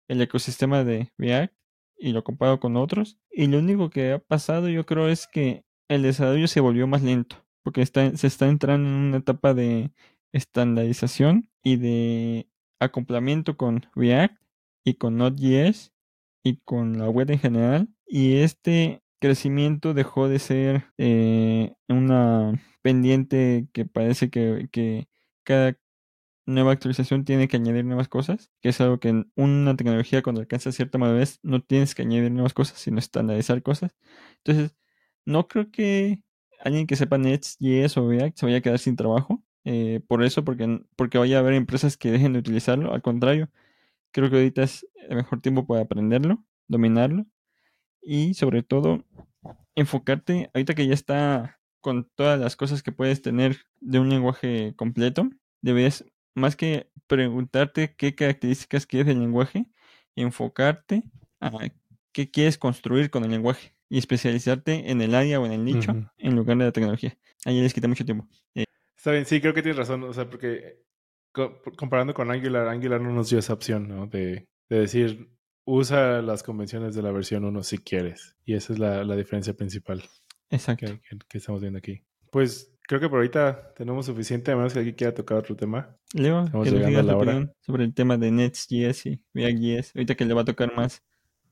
[0.08, 1.54] el ecosistema de React
[1.98, 3.18] y lo comparo con otros.
[3.30, 7.02] Y lo único que ha pasado yo creo es que el desarrollo se volvió más
[7.02, 9.92] lento porque está, se está entrando en una etapa de
[10.32, 12.48] estandarización y de
[12.80, 14.36] acoplamiento con React
[14.84, 15.92] y con Node.js
[16.42, 17.88] y con la web en general.
[18.06, 25.08] Y este crecimiento dejó de ser eh, una pendiente que parece que,
[25.44, 25.78] cada
[26.46, 30.40] nueva actualización tiene que añadir nuevas cosas, que es algo que en una tecnología cuando
[30.40, 33.96] alcanza cierta madurez no tienes que añadir nuevas cosas, sino estandarizar cosas.
[34.44, 34.76] Entonces,
[35.26, 36.22] no creo que
[36.60, 39.42] alguien que sepa Next.js o React se vaya a quedar sin trabajo.
[39.70, 42.94] Eh, por eso, porque, porque vaya a haber empresas que dejen de utilizarlo.
[42.94, 43.50] Al contrario,
[44.12, 47.26] creo que ahorita es el mejor tiempo para aprenderlo, dominarlo
[48.00, 49.04] y sobre todo
[49.74, 54.72] enfocarte, ahorita que ya está con todas las cosas que puedes tener de un lenguaje
[54.74, 55.28] completo,
[55.60, 59.66] debes más que preguntarte qué características quieres del lenguaje,
[60.16, 61.02] enfocarte
[61.40, 61.52] a
[62.12, 65.94] qué quieres construir con el lenguaje y especializarte en el área o en el nicho
[66.16, 67.18] en lugar de la tecnología.
[67.44, 68.26] Ahí les quita mucho tiempo.
[68.98, 70.02] Está bien, sí, creo que tienes razón.
[70.04, 70.82] O sea, porque
[71.32, 74.06] co- comparando con Angular, Angular no nos dio esa opción, ¿no?
[74.08, 75.30] De, de decir,
[75.64, 78.36] usa las convenciones de la versión 1 si quieres.
[78.44, 80.02] Y esa es la, la diferencia principal
[80.50, 80.86] Exacto.
[80.86, 82.02] que, que- que estamos viendo aquí.
[82.30, 85.96] Pues creo que por ahorita tenemos suficiente, a menos que alguien quiera tocar otro tema.
[86.12, 87.52] Leo, Estamos que llegando a la hora.
[87.60, 89.92] sobre el tema de Next.js y React.js.
[89.94, 91.02] Ahorita que le va a tocar más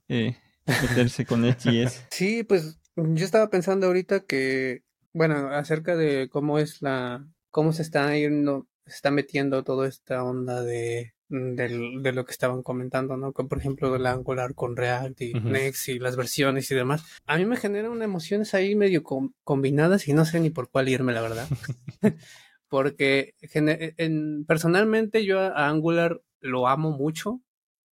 [0.09, 0.37] eh,
[0.67, 2.07] meterse con Next.js.
[2.11, 4.83] Sí, pues yo estaba pensando ahorita que,
[5.15, 7.27] bueno, acerca de cómo es la,
[7.57, 12.63] cómo se está yendo, se está metiendo toda esta onda de, de lo que estaban
[12.63, 13.33] comentando, ¿no?
[13.33, 15.33] Con, por ejemplo, del Angular con React y.
[15.33, 17.03] Next y las versiones y demás.
[17.25, 20.91] A mí me generan emociones ahí medio com- combinadas y no sé ni por cuál
[20.91, 21.49] irme, la verdad.
[22.69, 27.41] Porque en, personalmente yo a, a Angular lo amo mucho.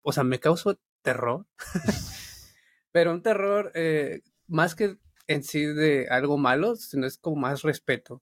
[0.03, 1.47] O sea, me causa terror.
[2.93, 7.63] Pero un terror eh, más que en sí de algo malo, sino es como más
[7.63, 8.21] respeto.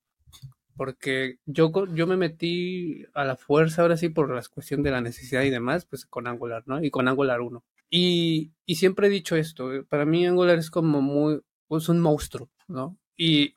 [0.76, 5.00] Porque yo, yo me metí a la fuerza ahora sí por la cuestión de la
[5.00, 6.82] necesidad y demás, pues con Angular, ¿no?
[6.82, 7.62] Y con Angular 1.
[7.90, 12.00] Y, y siempre he dicho esto, eh, para mí Angular es como muy, es un
[12.00, 12.96] monstruo, ¿no?
[13.16, 13.56] Y,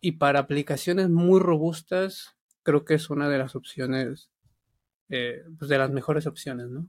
[0.00, 4.30] y para aplicaciones muy robustas, creo que es una de las opciones,
[5.08, 6.88] eh, pues de las mejores opciones, ¿no?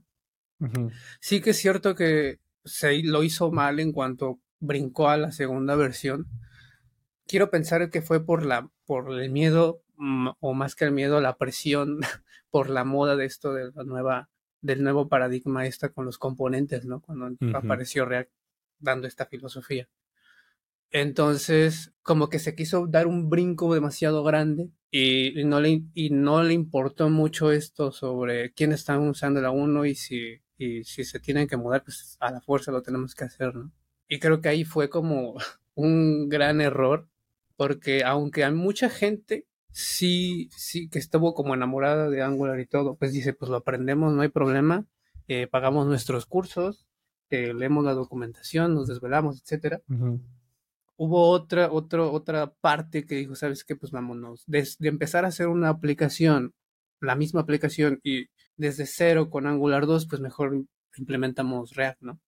[0.60, 0.90] Ujú.
[1.20, 5.74] Sí que es cierto que se lo hizo mal en cuanto brincó a la segunda
[5.76, 6.26] versión.
[7.26, 11.20] Quiero pensar que fue por la por el miedo mm, o más que el miedo
[11.20, 12.00] la presión
[12.50, 14.28] por la moda de esto de la nueva
[14.60, 17.00] del nuevo paradigma esta con los componentes, ¿no?
[17.00, 17.56] Cuando Ujú.
[17.56, 18.30] apareció React
[18.78, 19.88] dando esta filosofía.
[20.92, 26.10] Entonces, como que se quiso dar un brinco demasiado grande y, y no, le, y
[26.10, 31.04] no le importó mucho esto sobre quién están usando la 1 y si, y si
[31.04, 33.72] se tienen que mudar, pues a la fuerza lo tenemos que hacer, ¿no?
[34.06, 35.34] Y creo que ahí fue como
[35.74, 37.08] un gran error,
[37.56, 42.96] porque aunque hay mucha gente sí, sí que estuvo como enamorada de Angular y todo,
[42.96, 44.86] pues dice, pues lo aprendemos, no hay problema,
[45.28, 46.86] eh, pagamos nuestros cursos,
[47.30, 50.20] eh, leemos la documentación, nos desvelamos, etcétera Ujú.
[50.96, 53.74] hubo otra, otro, otra parte que dijo, ¿sabes qué?
[53.74, 54.44] Pues vámonos.
[54.46, 56.54] Desde de empezar a hacer una aplicación,
[57.00, 58.26] la misma aplicación, y
[58.56, 60.64] desde cero con Angular 2, pues mejor
[60.96, 62.20] implementamos React, ¿no?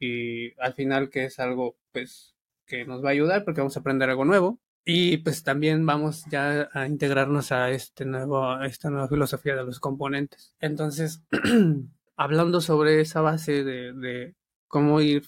[0.00, 2.33] Y al final que es algo, pues,
[2.66, 4.60] que nos va a ayudar porque vamos a aprender algo nuevo.
[4.86, 9.64] Y pues también vamos ya a integrarnos a este nuevo, a esta nueva filosofía de
[9.64, 10.54] los componentes.
[10.60, 11.22] Entonces,
[12.16, 14.34] hablando sobre esa base de, de
[14.68, 15.24] cómo ir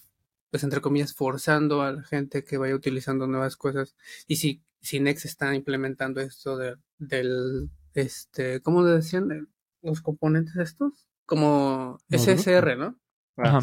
[0.50, 3.94] pues entre comillas, forzando a la gente que vaya utilizando nuevas cosas.
[4.26, 9.48] Y si, si Next está implementando esto de, del, este, ¿cómo le decían?
[9.82, 11.98] Los componentes estos, como.
[12.08, 12.98] SSR, ¿no?
[13.36, 13.60] Ajá.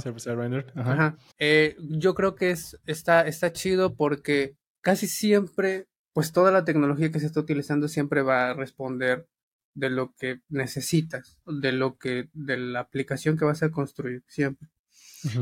[0.76, 0.94] Ajá.
[0.94, 1.18] Ajá.
[1.40, 7.12] Eh, yo creo que es, está, está chido porque casi siempre, pues toda la tecnología
[7.12, 9.28] que se está utilizando siempre va a responder
[9.76, 14.70] de lo que necesitas, de lo que, de la aplicación que vas a construir, siempre.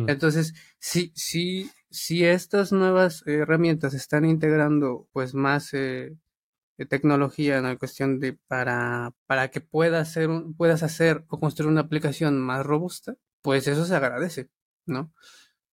[0.07, 6.15] Entonces, si, si, si estas nuevas herramientas están integrando pues más eh,
[6.77, 11.39] eh, tecnología en la cuestión de para, para que puedas hacer, un- puedas hacer o
[11.39, 14.49] construir una aplicación más robusta, pues eso se agradece,
[14.85, 15.13] ¿no?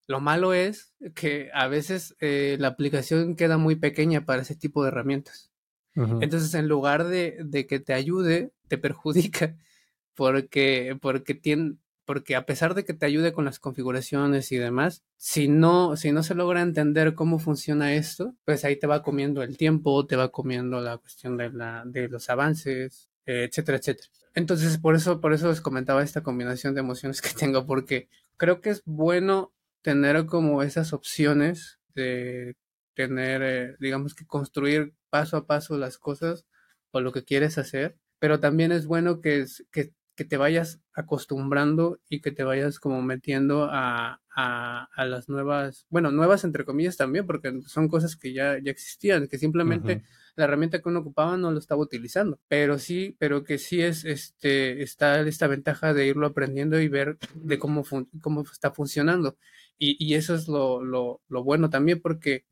[0.06, 4.82] Lo malo es que a veces eh, la aplicación queda muy pequeña para ese tipo
[4.82, 5.50] de herramientas.
[5.94, 9.56] Entonces, en lugar de, de que te ayude, te perjudica
[10.14, 15.02] porque, porque, tiene, porque a pesar de que te ayude con las configuraciones y demás,
[15.16, 19.42] si no, si no se logra entender cómo funciona esto, pues ahí te va comiendo
[19.42, 23.10] el tiempo, te va comiendo la cuestión de, la, de los avances.
[23.28, 24.08] Eh, etcétera, etcétera.
[24.34, 28.08] Entonces, por eso, por eso les comentaba esta combinación de emociones que tengo, porque
[28.38, 29.52] creo que es bueno
[29.82, 32.56] tener como esas opciones de
[32.94, 36.46] tener, eh, digamos que construir paso a paso las cosas
[36.90, 42.00] o lo que quieres hacer, pero también es bueno que, que, que te vayas acostumbrando
[42.08, 46.96] y que te vayas como metiendo a, a, a, las nuevas, bueno, nuevas entre comillas
[46.96, 50.32] también, porque son cosas que ya, ya existían, que simplemente uh -huh.
[50.34, 54.04] la herramienta que uno ocupaba no lo estaba utilizando, pero sí, pero que sí es,
[54.04, 57.84] este, está esta ventaja de irlo aprendiendo y ver de cómo,
[58.20, 59.36] cómo está funcionando.
[59.78, 62.44] Y, y eso es lo, lo, lo, bueno también porque,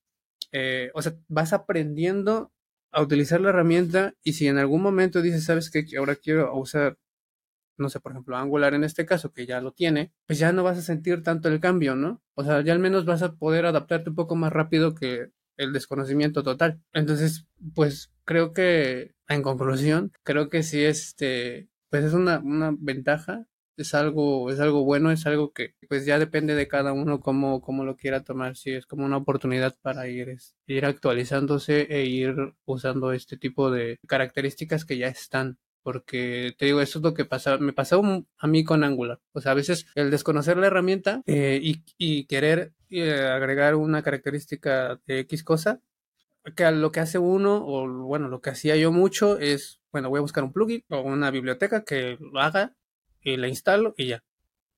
[0.53, 2.53] eh, o sea, vas aprendiendo
[2.93, 6.97] a utilizar la herramienta y si en algún momento dices, sabes que ahora quiero usar
[7.79, 10.63] no sé, por ejemplo, Angular en este caso, que ya lo tiene, pues ya no
[10.63, 12.23] vas a sentir tanto el cambio, ¿no?
[12.35, 15.73] O sea, ya al menos vas a poder adaptarte un poco más rápido que el
[15.73, 16.81] desconocimiento total.
[16.93, 23.47] Entonces, pues creo que, en conclusión, creo que sí, este, pues es una, una ventaja,
[23.77, 27.61] es algo, es algo bueno, es algo que pues ya depende de cada uno cómo,
[27.61, 32.35] cómo lo quiera tomar, si es como una oportunidad para ir, ir actualizándose e ir
[32.65, 37.25] usando este tipo de características que ya están porque te digo, eso es lo que
[37.25, 38.03] pasa, me pasó
[38.39, 39.21] a mí con Angular.
[39.31, 44.03] O sea, a veces el desconocer la herramienta eh, y, y, querer eh, agregar una
[44.03, 45.81] característica de X cosa,
[46.57, 50.19] que lo que hace uno, o bueno, lo que hacía yo mucho es, bueno, voy
[50.19, 52.75] a buscar un plugin o una biblioteca que lo haga
[53.21, 54.25] y la instalo y ya.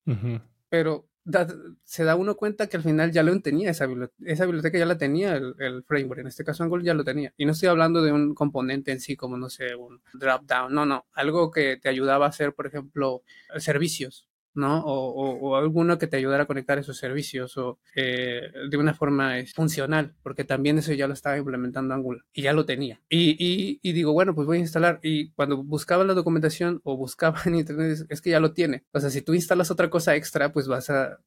[0.05, 0.43] Uh -huh.
[0.69, 1.47] Pero da,
[1.85, 4.87] se da uno cuenta que al final ya lo tenía esa biblioteca, esa biblioteca ya
[4.87, 7.33] la tenía el, el, framework, en este caso Angular ya lo tenía.
[7.37, 10.73] Y no estoy hablando de un componente en sí como, no sé, un drop down,
[10.73, 13.23] no, no, algo que te ayudaba a hacer, por ejemplo,
[13.59, 14.28] servicios,
[14.59, 14.81] ¿no?
[14.85, 18.93] O, o, o alguno que te ayudara a conectar esos servicios o eh, de una
[18.93, 23.01] forma funcional, porque también eso ya lo estaba implementando Angular y ya lo tenía.
[23.09, 25.01] Y, y, y, digo, bueno, pues voy a instalar.
[25.03, 28.85] Y cuando buscaba la documentación o buscaba en internet, es que ya lo tiene.
[28.93, 31.21] O sea, si tú instalas otra cosa extra, pues vas a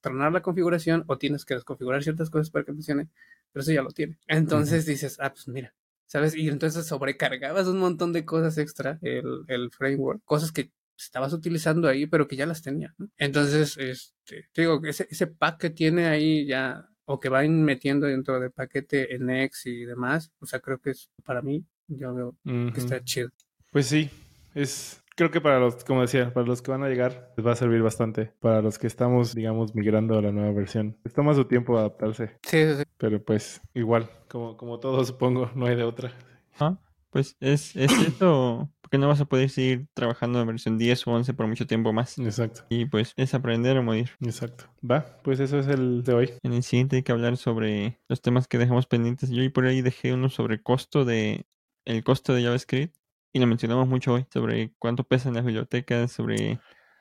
[0.00, 3.08] tronar la configuración o tienes que desconfigurar ciertas cosas para que funcione,
[3.52, 4.18] pero eso ya lo tiene.
[4.26, 4.90] Entonces uh -huh.
[4.90, 5.74] dices, ah, pues mira,
[6.06, 6.34] ¿sabes?
[6.34, 10.72] Y entonces sobrecargabas un montón de cosas extra, el, el framework, cosas que
[11.04, 12.94] estabas utilizando ahí, pero que ya las tenía.
[12.98, 13.08] ¿no?
[13.16, 18.06] Entonces, este, te digo, ese, ese pack que tiene ahí ya, o que van metiendo
[18.06, 22.14] dentro del paquete en X y demás, o sea, creo que es para mí, yo
[22.14, 22.72] veo uh -huh.
[22.72, 23.30] que está chido.
[23.70, 24.10] Pues sí,
[24.54, 27.52] es creo que para los, como decía, para los que van a llegar, les va
[27.52, 28.32] a servir bastante.
[28.40, 30.98] Para los que estamos, digamos, migrando a la nueva versión.
[31.04, 32.38] Les toma su tiempo adaptarse.
[32.42, 32.82] Sí, sí, sí.
[32.98, 36.12] Pero pues, igual, como, como todo supongo, no hay de otra.
[36.58, 36.78] Ah,
[37.12, 41.12] pues es, es esto, porque no vas a poder seguir trabajando en versión 10 o
[41.12, 42.18] 11 por mucho tiempo más.
[42.18, 42.62] Exacto.
[42.70, 44.10] Y pues es aprender o morir.
[44.20, 44.64] Exacto.
[44.88, 46.32] Va, pues eso es el de hoy.
[46.42, 49.30] En el siguiente hay que hablar sobre los temas que dejamos pendientes.
[49.30, 51.44] Yo y por ahí dejé uno sobre costo de
[51.84, 52.96] el costo de JavaScript
[53.34, 56.60] y lo mencionamos mucho hoy, sobre cuánto pesan las bibliotecas, sobre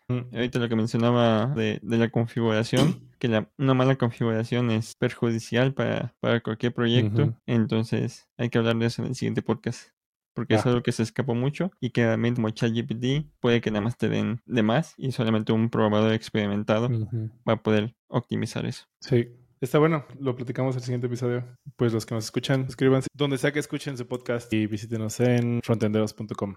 [0.10, 0.36] mm.
[0.36, 5.74] ahorita lo que mencionaba de, de la configuración, que la, una mala configuración es perjudicial
[5.74, 7.38] para, para cualquier proyecto, uh -huh.
[7.46, 9.90] entonces hay que hablar de eso en el siguiente podcast.
[10.34, 13.82] Porque es algo que se escapó mucho y que también como ChatGPT puede que nada
[13.82, 17.32] más te den de más y solamente un probador experimentado uh -huh.
[17.48, 18.86] va a poder optimizar eso.
[19.02, 19.30] Sí,
[19.62, 21.46] Está bueno, lo platicamos en el siguiente episodio.
[21.76, 25.62] Pues los que nos escuchan, suscríbanse donde sea que escuchen su podcast y visítenos en
[25.64, 26.56] frontenderos.com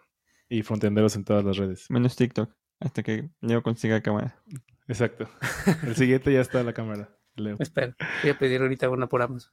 [0.49, 1.85] y frontenderos en todas las redes.
[1.91, 2.51] Menos TikTok,
[2.81, 4.43] hasta que Leo consiga cámara.
[4.89, 5.29] Exacto.
[5.87, 7.57] El siguiente ya está la cámara, Leo.
[7.59, 9.53] Espera, voy a pedir ahorita una por Amazon.